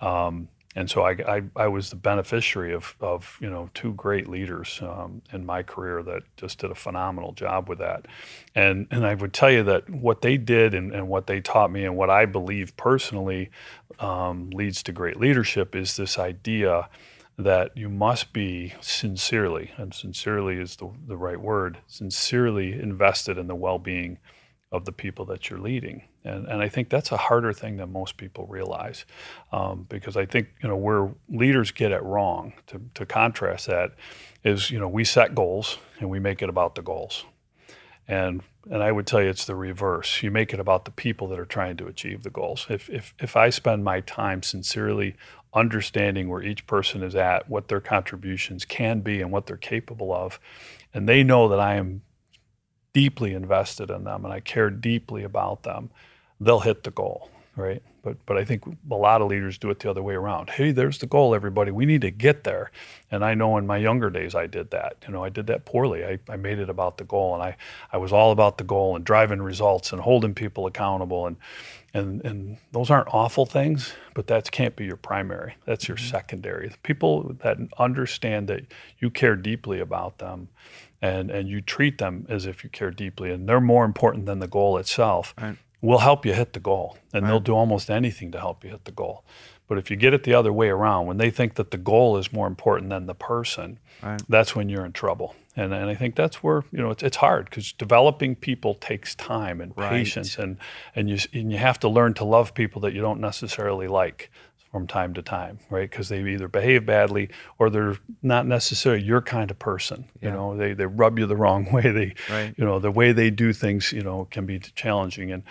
[0.02, 4.28] Um, and so I, I, I was the beneficiary of, of you know two great
[4.30, 8.06] leaders um, in my career that just did a phenomenal job with that,
[8.54, 11.72] and and I would tell you that what they did and, and what they taught
[11.72, 13.50] me and what I believe personally
[14.00, 16.90] um, leads to great leadership is this idea
[17.38, 23.48] that you must be sincerely, and sincerely is the, the right word, sincerely invested in
[23.48, 24.18] the well being
[24.72, 26.04] of the people that you're leading.
[26.26, 29.06] And, and I think that's a harder thing than most people realize
[29.54, 33.92] um, because I think, you know, where leaders get it wrong, to, to contrast that,
[34.44, 37.24] is, you know, we set goals and we make it about the goals.
[38.08, 40.22] And and I would tell you it's the reverse.
[40.22, 42.68] You make it about the people that are trying to achieve the goals.
[42.70, 45.16] If if if I spend my time sincerely
[45.54, 50.14] understanding where each person is at, what their contributions can be and what they're capable
[50.14, 50.40] of,
[50.94, 52.02] and they know that I am
[52.94, 55.92] deeply invested in them and I care deeply about them,
[56.40, 57.84] they'll hit the goal, right?
[58.02, 60.50] But but I think a lot of leaders do it the other way around.
[60.50, 61.72] Hey, there's the goal, everybody.
[61.72, 62.72] We need to get there.
[63.12, 64.96] And I know in my younger days I did that.
[65.06, 66.06] You know, I did that poorly.
[66.06, 67.58] I, I made it about the goal and I,
[67.92, 71.36] I was all about the goal and driving results and holding people accountable and
[71.94, 75.56] and and those aren't awful things, but that can't be your primary.
[75.66, 76.10] That's your mm-hmm.
[76.10, 76.72] secondary.
[76.84, 78.66] People that understand that
[79.00, 80.50] you care deeply about them
[81.02, 84.40] and and you treat them as if you care deeply and they're more important than
[84.40, 85.58] the goal itself Right.
[85.82, 88.86] will help you hit the goal and they'll do almost anything to help you hit
[88.86, 89.24] the goal
[89.68, 92.18] but if you get it the other way around when they think that the goal
[92.18, 94.22] is more important than the person Right.
[94.30, 97.18] that's when you're in trouble and, and i think that's where you know it's, it's
[97.18, 99.90] hard because developing people takes time and Right.
[99.90, 100.58] patience and
[100.96, 104.32] and you and you have to learn to love people that you don't necessarily like
[104.72, 105.90] from time to time, right?
[105.90, 110.10] Because they either behave badly or they're not necessarily your kind of person.
[110.22, 111.90] You know, they, they rub you the wrong way.
[111.90, 112.54] They, Right.
[112.58, 115.32] you know, the way they do things, you know, can be challenging.
[115.32, 115.44] And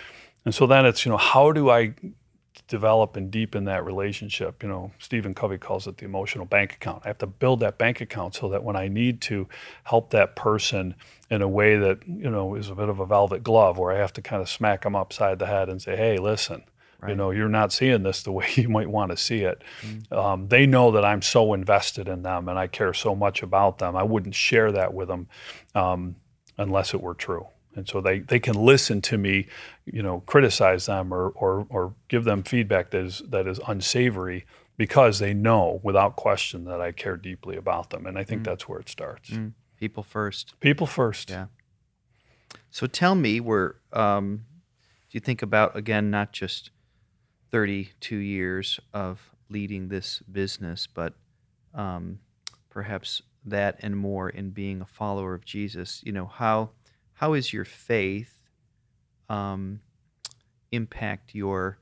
[0.44, 1.94] and so then it's, you know, how do I
[2.68, 4.62] develop and deepen that relationship?
[4.62, 7.02] You know, Stephen Covey calls it the emotional bank account.
[7.04, 9.48] I have to build that bank account so that when I need to
[9.84, 10.94] help that person
[11.30, 13.98] in a way that, you know, is a bit of a velvet glove where I
[13.98, 16.62] have to kind of smack them upside the head and say, hey, listen,
[17.06, 19.62] you know, you're not seeing this the way you might want to see it.
[20.10, 23.78] Um, they know that I'm so invested in them and I care so much about
[23.78, 23.96] them.
[23.96, 25.28] I wouldn't share that with them
[25.74, 26.16] um,
[26.58, 27.46] unless it were true.
[27.76, 29.46] And so they, they can listen to me,
[29.84, 34.46] you know, criticize them or, or, or give them feedback that is, that is unsavory
[34.76, 38.06] because they know without question that I care deeply about them.
[38.06, 39.30] And I think that's where it starts.
[39.30, 39.52] Mm.
[39.78, 40.58] People first.
[40.60, 41.30] People first.
[41.30, 41.46] Yeah.
[42.70, 44.44] So tell me, where um,
[45.10, 46.70] do you think about again, not just
[47.50, 51.14] 32 years of leading this business, but
[51.74, 52.20] um,
[52.70, 56.02] perhaps that and more in being a follower of Jesus?
[56.04, 56.70] You know, how
[57.16, 58.42] how is your faith
[59.28, 59.80] um,
[60.70, 61.78] impact your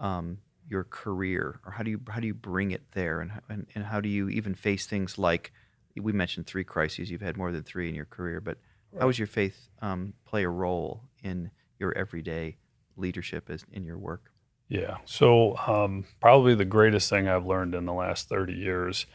[0.00, 3.66] um, your career, or how do you how do you bring it there, and, and
[3.74, 5.52] and how do you even face things like
[6.00, 7.10] we mentioned three crises.
[7.10, 8.58] You've had more than three in your career, but
[8.98, 12.56] how does your faith um, play a role in your everyday
[12.96, 14.30] leadership as, in your work?
[14.68, 14.98] Yeah.
[15.04, 19.06] So um, probably the greatest thing I've learned in the last 30 years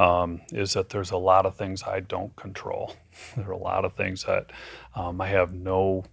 [0.00, 2.96] um, is that there's a lot of things I don't control.
[3.36, 4.50] There are a lot of things that
[4.94, 6.04] um, I have no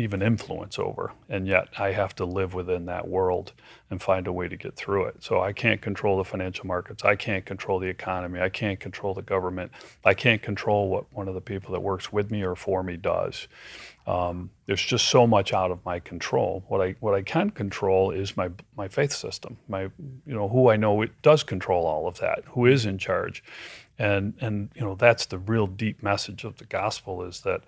[0.00, 3.52] even influence over, and yet I have to live within that world
[3.90, 5.22] and find a way to get through it.
[5.22, 7.04] So I can't control the financial markets.
[7.04, 8.40] I can't control the economy.
[8.40, 9.72] I can't control the government.
[10.04, 12.96] I can't control what one of the people that works with me or for me
[12.96, 13.48] does.
[14.06, 16.64] Um, there's just so much out of my control.
[16.68, 19.58] What I what I can control is my my faith system.
[19.68, 22.44] My you know who I know it does control all of that.
[22.46, 23.44] Who is in charge,
[23.98, 27.62] and and you know that's the real deep message of the gospel is that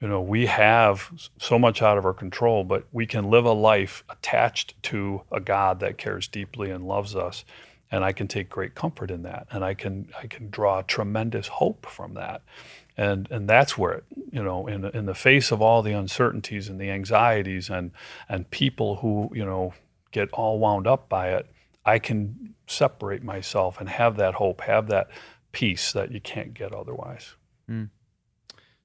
[0.00, 3.52] you know we have so much out of our control, but we can live a
[3.52, 7.44] life attached to a God that cares deeply and loves us.
[7.90, 11.48] And I can take great comfort in that, and I can I can draw tremendous
[11.48, 12.42] hope from that
[12.96, 16.68] and and that's where it, you know in in the face of all the uncertainties
[16.68, 17.92] and the anxieties and
[18.28, 19.72] and people who you know
[20.10, 21.48] get all wound up by it
[21.88, 25.08] I can separate myself and have that hope, have that
[25.52, 27.34] peace that you can't get otherwise.
[27.68, 27.88] Mm.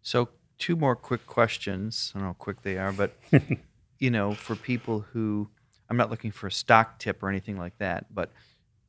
[0.02, 2.12] So, two more quick questions.
[2.14, 3.18] I don't know how quick they are, but
[4.00, 5.50] you know, for people who
[5.90, 8.32] I'm not looking for a stock tip or anything like that, but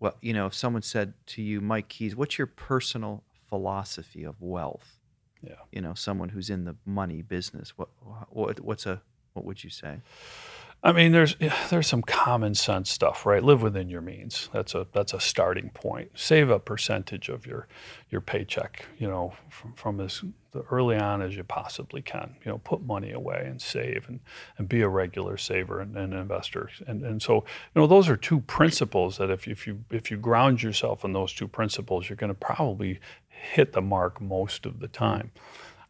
[0.00, 4.40] well, you know, if someone said to you, Mike Keys, what's your personal philosophy of
[4.40, 4.98] wealth?
[5.42, 5.54] Yeah.
[5.72, 7.88] You know, someone who's in the money business, what,
[8.30, 9.02] what what's a
[9.34, 9.98] what would you say?
[10.84, 11.34] I mean, there's
[11.70, 13.42] there's some common sense stuff, right?
[13.42, 14.50] Live within your means.
[14.52, 16.10] That's a that's a starting point.
[16.14, 17.66] Save a percentage of your
[18.10, 20.22] your paycheck, you know, from, from as
[20.70, 22.36] early on as you possibly can.
[22.44, 24.20] You know, put money away and save, and,
[24.58, 26.68] and be a regular saver and, and investor.
[26.86, 27.36] And and so
[27.74, 31.14] you know, those are two principles that if if you if you ground yourself in
[31.14, 35.32] those two principles, you're going to probably hit the mark most of the time.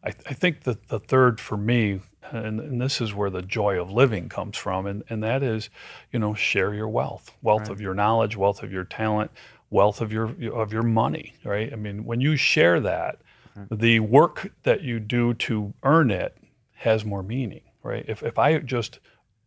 [0.03, 1.99] I, I think that the third for me
[2.31, 5.69] and, and, this is where the joy of living comes from and, and that is
[6.11, 7.71] you know share your wealth wealth right.
[7.71, 9.31] of your knowledge wealth of your talent
[9.69, 13.19] wealth of your of your money right i mean when you share that
[13.57, 13.75] mm-hmm.
[13.75, 16.37] the work that you do to earn it
[16.73, 18.99] has more meaning right if, if i just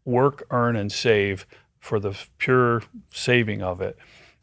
[0.04, 1.46] work earn and save
[1.78, 3.96] for the pure saving of it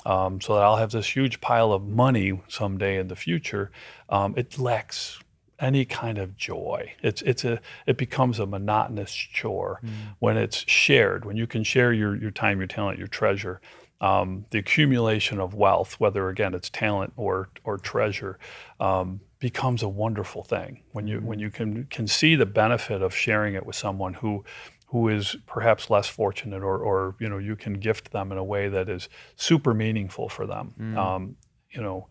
[0.05, 3.71] um, so that i'll have this huge pile of money someday in the future
[4.09, 5.19] um, it lacks
[5.59, 6.93] any kind of joy.
[7.01, 9.89] It's it's a it becomes a monotonous chore mm.
[10.19, 11.25] when it's shared.
[11.25, 13.61] When you can share your your time, your talent, your treasure.
[14.01, 18.37] Um, the accumulation of wealth, whether again it's talent or or treasure,
[18.79, 20.81] um, becomes a wonderful thing.
[20.91, 21.23] When you mm.
[21.23, 24.43] when you can can see the benefit of sharing it with someone who
[24.87, 28.43] who is perhaps less fortunate or, or you know you can gift them in a
[28.43, 30.97] way that is super meaningful for them mm.
[30.97, 31.35] um,
[31.71, 32.07] you know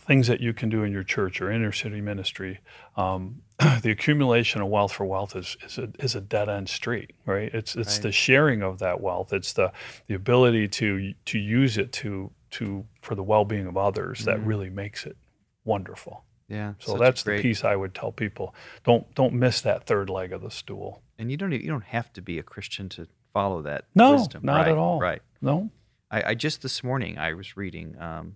[0.00, 2.60] things that you can do in your church or inner city ministry,
[2.96, 3.42] um,
[3.82, 7.52] the accumulation of wealth for wealth is, is, a, is a dead end street, right?
[7.54, 8.02] It's, it's right.
[8.02, 9.32] the sharing of that wealth.
[9.32, 9.72] It's the,
[10.06, 14.30] the ability to, to use it to, to, for the well being of others mm-hmm.
[14.30, 15.16] that really makes it
[15.64, 16.24] wonderful.
[16.48, 16.74] Yeah.
[16.80, 17.36] So that's great...
[17.36, 18.54] the piece I would tell people.
[18.82, 21.00] Don't don't miss that third leg of the stool.
[21.16, 24.40] And you don't you don't have to be a Christian to follow that no, wisdom.
[24.44, 24.98] not right, at all.
[24.98, 25.22] Right.
[25.40, 25.70] No.
[26.10, 28.34] I, I, just this morning I was reading um,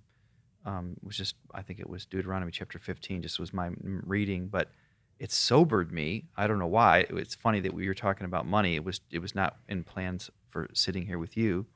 [0.64, 3.22] um, was just I think it was Deuteronomy chapter 15.
[3.22, 4.70] Just was my reading, but
[5.18, 6.24] it sobered me.
[6.36, 7.06] I don't know why.
[7.10, 8.74] It's funny that we were talking about money.
[8.74, 11.66] It was it was not in plans for sitting here with you,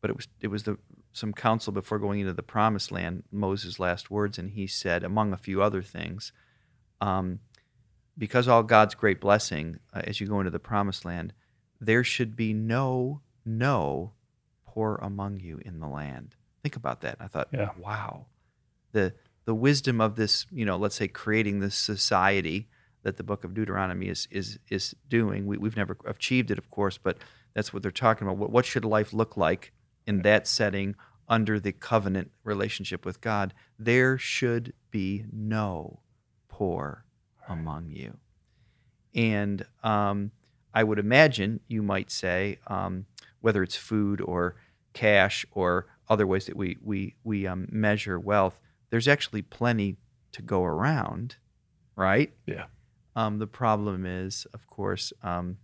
[0.00, 0.78] but it was it was the
[1.12, 3.24] some counsel before going into the promised land.
[3.32, 6.32] Moses' last words, and he said, among a few other things,
[7.00, 7.40] um,
[8.16, 11.32] because all God's great blessing uh, as you go into the promised land,
[11.80, 14.12] there should be no no
[14.64, 16.36] poor among you in the land.
[16.62, 17.14] Think about that.
[17.18, 17.70] And I thought, yeah.
[17.78, 18.26] wow,
[18.92, 22.68] the the wisdom of this, you know, let's say creating this society
[23.02, 25.46] that the book of Deuteronomy is is is doing.
[25.46, 27.18] We, we've never achieved it, of course, but
[27.54, 28.36] that's what they're talking about.
[28.36, 29.72] What, what should life look like
[30.06, 30.94] in that setting
[31.28, 33.54] under the covenant relationship with God?
[33.78, 36.00] There should be no
[36.48, 37.04] poor
[37.48, 38.16] among you.
[39.14, 40.30] And um,
[40.72, 43.06] I would imagine you might say, um,
[43.40, 44.56] whether it's food or
[44.92, 49.96] cash or other ways that we we we um, measure wealth, there's actually plenty
[50.32, 51.36] to go around,
[51.96, 52.32] right?
[52.46, 52.66] Yeah.
[53.16, 55.56] Um, the problem is, of course, um,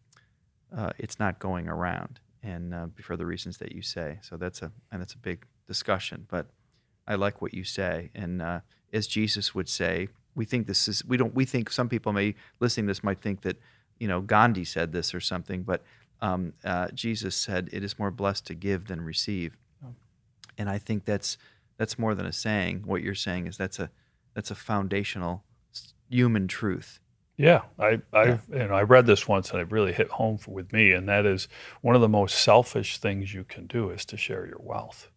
[0.74, 4.18] uh, it's not going around, and uh, for the reasons that you say.
[4.22, 6.26] So that's a and that's a big discussion.
[6.28, 6.46] But
[7.06, 8.60] I like what you say, and uh,
[8.92, 12.34] as Jesus would say, we think this is we don't we think some people may
[12.60, 13.58] listening to this might think that
[13.98, 15.82] you know Gandhi said this or something, but
[16.20, 19.56] um, uh, Jesus said, "It is more blessed to give than receive."
[20.58, 21.38] And I think that's
[21.76, 22.82] that's more than a saying.
[22.86, 23.90] What you're saying is that's a
[24.34, 25.44] that's a foundational
[26.08, 27.00] human truth.
[27.36, 28.38] Yeah, I I yeah.
[28.50, 31.08] you know I read this once and it really hit home for, with me, and
[31.08, 31.48] that is
[31.82, 35.10] one of the most selfish things you can do is to share your wealth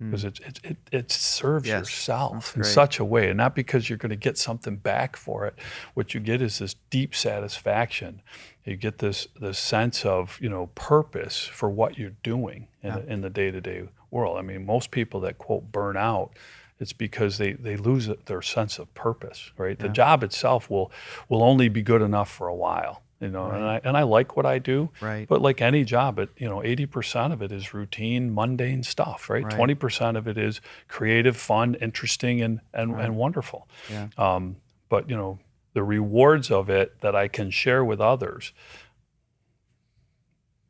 [0.00, 0.28] because hmm.
[0.28, 0.48] mm.
[0.48, 4.10] it, it, it, serves yes, yourself in such a way, and not because you're going
[4.10, 5.54] to get something back for it.
[5.94, 8.22] What you get is this deep satisfaction.
[8.64, 13.00] You get this this sense of you know purpose for what you're doing in, yeah.
[13.06, 14.38] in the day to day world.
[14.38, 16.30] I mean, most people that quote burn out,
[16.78, 19.76] it's because they, they lose their sense of purpose, right?
[19.78, 19.86] Yeah.
[19.86, 20.90] The job itself will
[21.28, 23.48] will only be good enough for a while, you know.
[23.48, 23.56] Right.
[23.56, 25.28] And I and I like what I do, right?
[25.28, 29.28] But like any job, it you know, eighty percent of it is routine, mundane stuff,
[29.28, 29.48] right?
[29.48, 29.80] Twenty right.
[29.80, 33.04] percent of it is creative, fun, interesting, and and, right.
[33.04, 33.68] and wonderful.
[33.90, 34.08] Yeah.
[34.16, 34.56] Um,
[34.88, 35.38] but you know,
[35.74, 38.52] the rewards of it that I can share with others,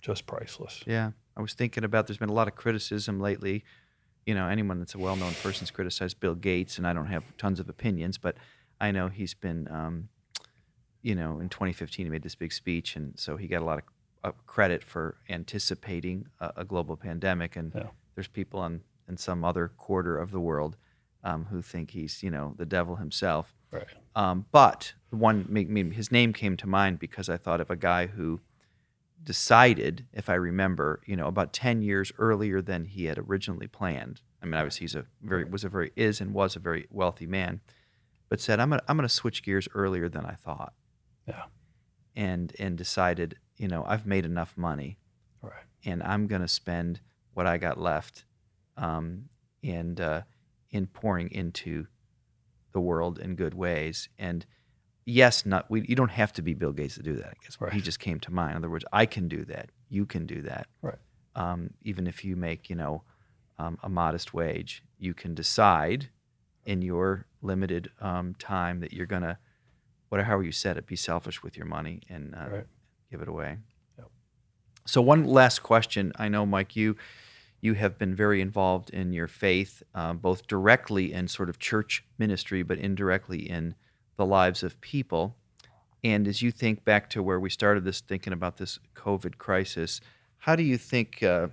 [0.02, 0.82] just priceless.
[0.86, 1.12] Yeah.
[1.40, 3.64] I was thinking about there's been a lot of criticism lately.
[4.26, 7.24] You know, anyone that's a well known person's criticized Bill Gates, and I don't have
[7.38, 8.36] tons of opinions, but
[8.78, 10.10] I know he's been, um,
[11.00, 13.78] you know, in 2015 he made this big speech, and so he got a lot
[13.78, 13.84] of
[14.22, 17.56] uh, credit for anticipating a, a global pandemic.
[17.56, 17.84] And yeah.
[18.14, 20.76] there's people in, in some other quarter of the world
[21.24, 23.54] um, who think he's, you know, the devil himself.
[23.70, 23.86] Right.
[24.14, 25.46] Um, but one,
[25.96, 28.40] his name came to mind because I thought of a guy who
[29.22, 34.22] decided, if I remember, you know, about 10 years earlier than he had originally planned.
[34.42, 37.26] I mean, obviously he's a very, was a very, is and was a very wealthy
[37.26, 37.60] man,
[38.28, 40.72] but said, I'm going to, I'm to switch gears earlier than I thought.
[41.26, 41.44] Yeah.
[42.16, 44.98] And, and decided, you know, I've made enough money.
[45.42, 45.52] Right.
[45.84, 47.00] And I'm going to spend
[47.34, 48.24] what I got left
[48.76, 49.28] um,
[49.62, 50.22] and, uh,
[50.70, 51.86] in pouring into
[52.72, 54.08] the world in good ways.
[54.18, 54.46] And
[55.10, 55.84] yes, not we.
[55.86, 57.26] You don't have to be Bill Gates to do that.
[57.26, 57.72] I guess right.
[57.72, 58.52] he just came to mind.
[58.52, 59.70] In other words, I can do that.
[59.88, 60.66] You can do that.
[60.82, 60.98] Right.
[61.34, 63.02] Um, even if you make you know
[63.58, 66.08] um, a modest wage, you can decide
[66.64, 69.38] in your limited um, time that you're gonna
[70.08, 72.66] whatever however you said it, be selfish with your money and uh, right.
[73.10, 73.58] give it away.
[73.98, 74.08] Yep.
[74.86, 76.12] So one last question.
[76.16, 76.96] I know, Mike, you
[77.60, 82.04] you have been very involved in your faith, uh, both directly in sort of church
[82.18, 83.74] ministry, but indirectly in
[84.20, 85.34] the lives of people.
[86.04, 89.98] And as you think back to where we started this, thinking about this COVID crisis,
[90.36, 91.48] how do you think uh,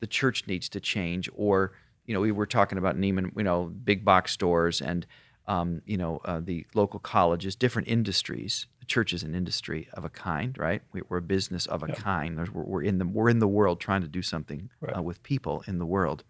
[0.00, 1.30] the church needs to change?
[1.34, 1.72] Or,
[2.04, 5.06] you know, we were talking about Neiman, you know, big box stores and,
[5.46, 8.66] um, you know, uh, the local colleges, different industries.
[8.80, 10.82] The church is an industry of a kind, right?
[10.92, 11.94] We, are a business of a yeah.
[11.94, 12.36] kind.
[12.52, 14.98] We're, we're, in the we're in the world trying to do something right.
[14.98, 16.22] uh, with people in the world.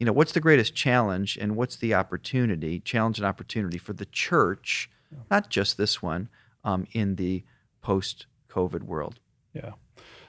[0.00, 4.06] You know, what's the greatest challenge and what's the opportunity, challenge and opportunity for the
[4.06, 4.90] church
[5.30, 6.28] not just this one,
[6.64, 7.44] um, in the
[7.82, 9.20] post COVID world.
[9.52, 9.72] Yeah.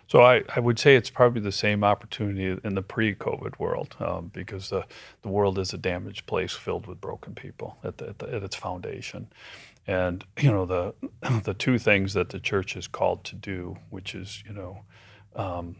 [0.07, 4.31] So I, I would say it's probably the same opportunity in the pre-COVID world um,
[4.33, 4.85] because the,
[5.21, 8.43] the world is a damaged place filled with broken people at, the, at, the, at,
[8.43, 9.27] its foundation.
[9.85, 10.93] And, you know, the,
[11.43, 14.83] the two things that the church is called to do, which is, you know,
[15.35, 15.75] um,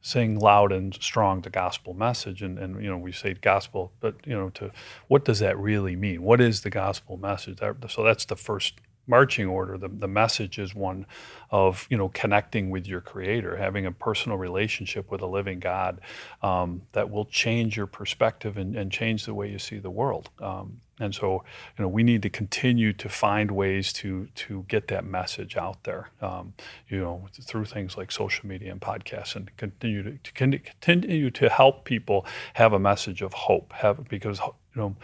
[0.00, 2.42] sing loud and strong the gospel message.
[2.42, 4.70] And, and you know we say gospel but you know to
[5.08, 6.22] what does that really mean?
[6.22, 7.58] What is the gospel message?
[7.88, 8.74] So that's the first
[9.08, 9.78] marching order.
[9.78, 11.06] The, the message is one
[11.50, 16.00] of you know connecting with your creator having a personal relationship with a living god
[16.42, 20.30] um, that will change your perspective and, and, change the way you see the world.
[20.40, 21.44] Um, and so,
[21.76, 25.84] you know, we need to continue to find ways to to get that message out
[25.84, 26.10] there.
[26.20, 26.54] Um,
[26.88, 31.48] you know, through things like social media and podcasts, and continue to, to continue to
[31.48, 33.72] help people have a message of hope.
[33.74, 34.96] Have because you know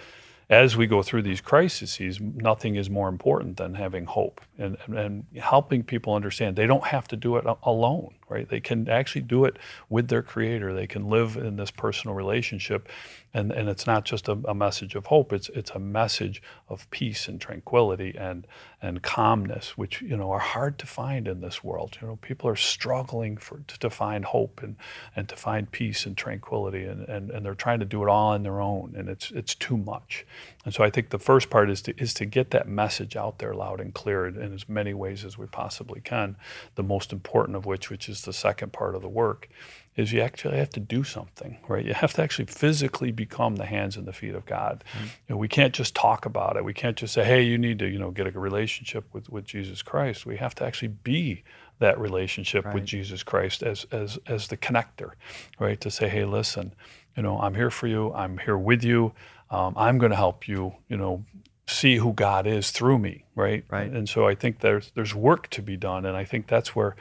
[0.50, 4.98] as we go through these crises, nothing is more important than having hope and, and,
[4.98, 8.48] and, helping people understand they don't have to do it alone, right?
[8.48, 9.56] They can actually do it
[9.88, 10.74] with their creator.
[10.74, 12.88] They can live in this personal relationship.
[13.36, 16.88] And, and it's not just a, a message of hope, it's, it's a message of
[16.90, 18.46] peace and tranquility and,
[18.80, 21.98] and calmness, which, you know, are hard to find in this world.
[22.00, 24.76] You know, people are struggling for, to, to find hope and,
[25.16, 28.32] and to find peace and tranquility, and, and, and they're trying to do it all
[28.32, 30.24] on their own, and it's, it's too much.
[30.64, 33.38] And so I think the first part is to, is to get that message out
[33.38, 36.36] there loud and clear in as many ways as we possibly can.
[36.76, 39.48] The most important of which, which is the second part of the work,
[39.96, 41.84] is you actually have to do something, right?
[41.84, 44.82] You have to actually physically become the hands and the feet of God.
[44.92, 45.04] Mm-hmm.
[45.04, 46.64] You know, we can't just talk about it.
[46.64, 49.44] We can't just say, hey, you need to, you know, get a relationship with, with
[49.44, 50.26] Jesus Christ.
[50.26, 51.44] We have to actually be
[51.78, 52.74] that relationship right.
[52.74, 55.12] with Jesus Christ as, as, as the connector,
[55.60, 55.80] right?
[55.80, 56.74] To say, hey, listen,
[57.16, 58.12] you know, I'm here for you.
[58.14, 59.12] I'm here with you.
[59.50, 61.24] Um, I'm going to help you, you know,
[61.66, 63.64] see who God is through me, right?
[63.68, 63.90] Right.
[63.90, 66.96] And so I think there's there's work to be done, and I think that's where,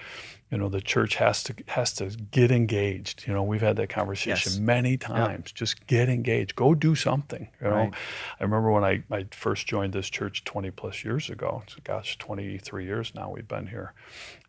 [0.54, 3.26] you know, the church has to has to get engaged.
[3.26, 4.60] You know, we've had that conversation yes.
[4.60, 5.46] many times.
[5.48, 5.56] Yep.
[5.56, 6.56] Just get engaged.
[6.56, 7.50] Go do something.
[7.60, 7.94] You know, right.
[8.40, 11.64] I remember when I, I first joined this church 20 plus years ago.
[11.84, 13.94] Gosh, 23 years now we've been here,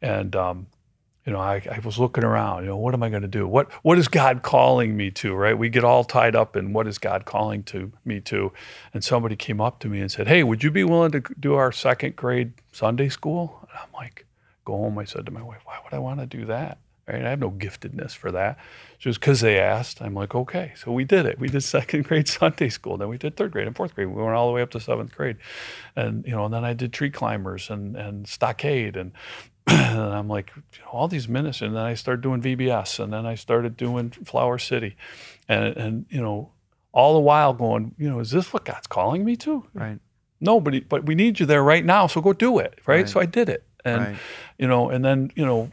[0.02, 0.66] and um,
[1.24, 3.48] you know, I, I, was looking around, you know, what am I going to do?
[3.48, 5.56] What, what is God calling me to, right?
[5.56, 8.52] We get all tied up in what is God calling to me to.
[8.92, 11.54] And somebody came up to me and said, hey, would you be willing to do
[11.54, 13.58] our second grade Sunday school?
[13.62, 14.26] And I'm like,
[14.64, 14.98] go home.
[14.98, 16.78] I said to my wife, why would I want to do that?
[17.06, 17.24] Right?
[17.24, 18.58] I have no giftedness for that.
[18.98, 20.72] Just because they asked, I'm like, okay.
[20.76, 21.38] So we did it.
[21.38, 22.96] We did second grade Sunday school.
[22.96, 24.08] Then we did third grade and fourth grade.
[24.08, 25.36] We went all the way up to seventh grade.
[25.96, 29.12] And, you know, and then I did tree climbers and, and stockade and
[29.66, 31.68] and I'm like, you know, all these ministers.
[31.68, 34.94] And then I started doing VBS, and then I started doing Flower City,
[35.48, 36.50] and and you know,
[36.92, 39.64] all the while going, you know, is this what God's calling me to?
[39.72, 39.98] Right.
[40.38, 42.78] No, but but we need you there right now, so go do it.
[42.86, 42.96] Right.
[42.96, 43.08] right.
[43.08, 44.16] So I did it, and right.
[44.58, 45.70] you know, and then you know,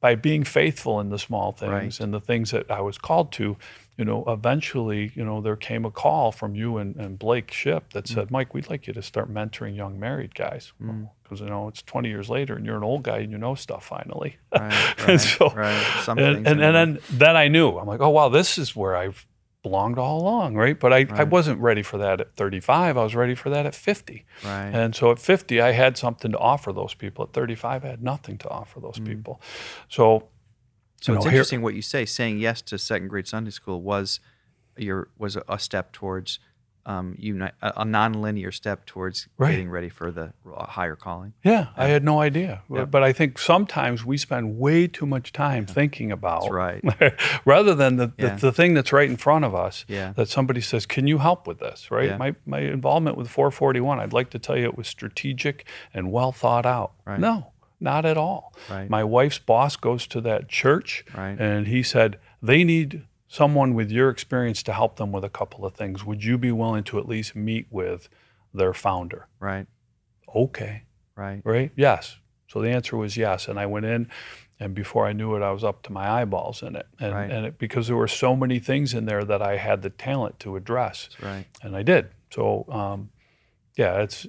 [0.00, 2.00] by being faithful in the small things right.
[2.00, 3.56] and the things that I was called to,
[3.96, 7.90] you know, eventually, you know, there came a call from you and, and Blake Ship
[7.92, 10.72] that said, Mike, we'd like you to start mentoring young married guys.
[11.22, 13.54] Because, you know, it's 20 years later and you're an old guy and you know
[13.54, 14.36] stuff finally.
[14.52, 16.02] Right, and right, so, right.
[16.02, 18.96] Some and, and, and then, then I knew, I'm like, oh, wow, this is where
[18.96, 19.26] I've
[19.64, 20.78] belonged all along, right?
[20.78, 22.96] But I, I wasn't ready for that at 35.
[22.96, 24.24] I was ready for that at 50.
[24.44, 24.66] Right.
[24.66, 27.24] And so at 50, I had something to offer those people.
[27.24, 29.06] At 35, I had nothing to offer those mm.
[29.06, 29.40] people.
[29.88, 30.28] So,
[31.00, 32.04] So you it's know, here- interesting what you say.
[32.04, 34.20] Saying yes to second grade Sunday school was
[34.76, 36.38] your was a, a step towards
[36.86, 39.52] um, uni- a, a non-linear step towards Right.
[39.52, 41.32] getting ready for the uh, higher calling.
[41.42, 42.62] Yeah, I had no idea.
[42.70, 42.84] Yeah.
[42.84, 46.84] But I think sometimes we spend way too much time thinking about That's right.
[47.44, 48.34] rather than the, Yeah.
[48.34, 50.12] the, the thing that's right in front of us Yeah.
[50.16, 51.90] that somebody says, Can you help with this?
[51.90, 52.10] Right?
[52.10, 52.16] Yeah.
[52.16, 56.32] My my involvement with 441, I'd like to tell you it was strategic and well
[56.32, 56.92] thought out.
[57.06, 57.18] Right.
[57.20, 58.54] No, not at all.
[58.70, 58.88] Right.
[58.90, 61.38] My wife's boss goes to that church Right.
[61.38, 63.04] and he said, They need
[63.34, 66.04] someone with your experience to help them with a couple of things.
[66.04, 68.08] Would you be willing to at least meet with
[68.52, 69.26] their founder?
[69.40, 69.66] Right.
[70.34, 70.82] Okay
[71.16, 71.42] Right.
[71.44, 71.70] right?
[71.76, 72.16] Yes.
[72.48, 73.48] So the answer was yes.
[73.48, 74.08] And I went in,
[74.60, 76.86] and before I knew it, I was up to my eyeballs in it.
[77.00, 77.30] And, Right.
[77.30, 80.38] and it, because there were so many things in there that I had the talent
[80.40, 81.46] to address, right.
[81.62, 82.10] and I did.
[82.30, 83.10] So, um,
[83.76, 84.26] yeah, it's.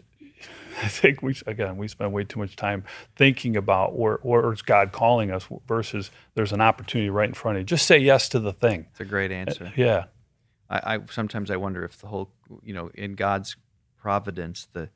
[0.83, 2.83] I think we again we spend way too much time
[3.15, 7.57] thinking about where where is God calling us versus there's an opportunity right in front
[7.57, 7.65] of you.
[7.65, 8.87] Just say yes to the thing.
[8.91, 9.71] It's a great answer.
[9.75, 10.05] Yeah.
[10.69, 12.31] I, I sometimes I wonder if the whole
[12.63, 13.55] you know in God's
[13.97, 14.89] providence the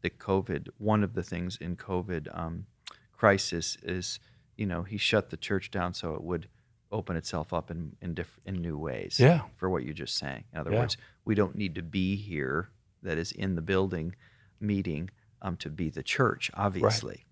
[0.00, 2.66] the COVID one of the things in COVID um,
[3.12, 4.18] crisis is
[4.56, 6.48] you know He shut the church down so it would
[6.90, 9.18] open itself up in in, diff- in new ways.
[9.18, 9.42] Yeah.
[9.56, 10.44] For what you're just saying.
[10.52, 10.80] In other Yeah.
[10.80, 12.68] words, we don't need to be here.
[13.02, 14.14] That is in the building
[14.62, 15.10] meeting
[15.42, 16.50] um, to be the church.
[16.54, 17.24] Obviously,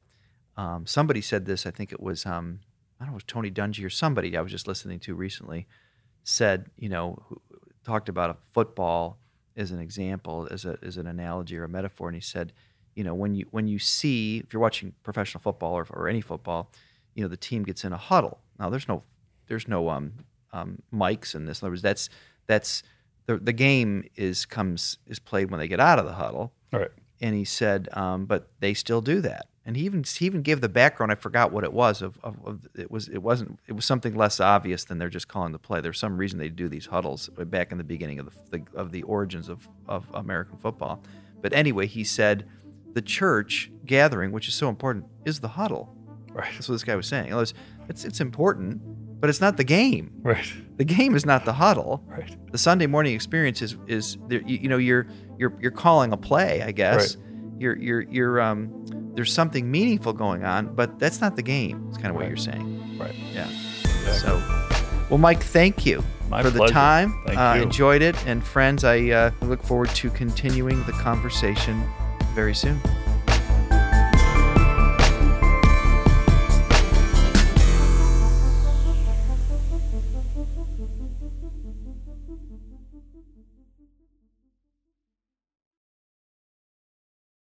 [0.57, 1.67] um, somebody said this.
[1.67, 2.61] I think it was um,
[3.01, 5.67] I don't know, it was Tony Dungy or somebody I was just listening to recently
[6.23, 7.41] said, you know, who
[7.85, 9.19] talked about a football
[9.57, 12.53] as an example, as a as an analogy or a metaphor, and he said,
[12.95, 16.21] you know, when you when you see if you're watching professional football or, or any
[16.21, 16.71] football,
[17.15, 18.39] you know, the team gets in a huddle.
[18.59, 19.03] Now there's no
[19.47, 20.13] there's no um,
[20.53, 21.63] um, mics in this.
[21.63, 22.11] In other words, that's
[22.47, 22.83] that's
[23.27, 26.81] the the game is comes is played when they get out of the huddle All
[26.81, 26.91] right.
[27.21, 29.47] And he said, um, but they still do that.
[29.67, 31.13] And he even he even gave the background.
[31.13, 32.01] I forgot what it was.
[32.01, 35.29] Of, of, of it was it wasn't it was something less obvious than they're just
[35.29, 35.81] calling the play.
[35.81, 38.91] There's some reason they do these huddles back in the beginning of the, the of
[38.91, 41.03] the origins of of American football.
[41.43, 42.49] But anyway, he said
[42.95, 45.95] the church gathering, which is so important, is the huddle.
[46.33, 46.51] Right.
[46.55, 47.29] That's what this guy was saying.
[47.29, 47.39] In
[47.89, 48.81] It's it's important,
[49.21, 50.11] but it's not the game.
[50.23, 50.53] Right.
[50.77, 52.03] The game is not the huddle.
[52.07, 52.37] Right.
[52.51, 55.07] The Sunday morning experience is is you, you know you're
[55.39, 57.17] you're you're calling a play, I guess.
[57.17, 57.25] Right.
[57.59, 61.87] You're you're you're um there's something meaningful going on, but that's not the game.
[61.89, 62.99] It's kind of what you're saying.
[62.99, 63.15] Right.
[63.35, 63.49] Yeah.
[63.49, 64.15] Exactly.
[64.15, 67.21] So, well, Mike, thank you My for the time.
[67.27, 67.63] Thank uh, you.
[67.63, 71.85] Enjoyed it, and friends, I uh, look forward to continuing the conversation
[72.35, 72.81] very soon.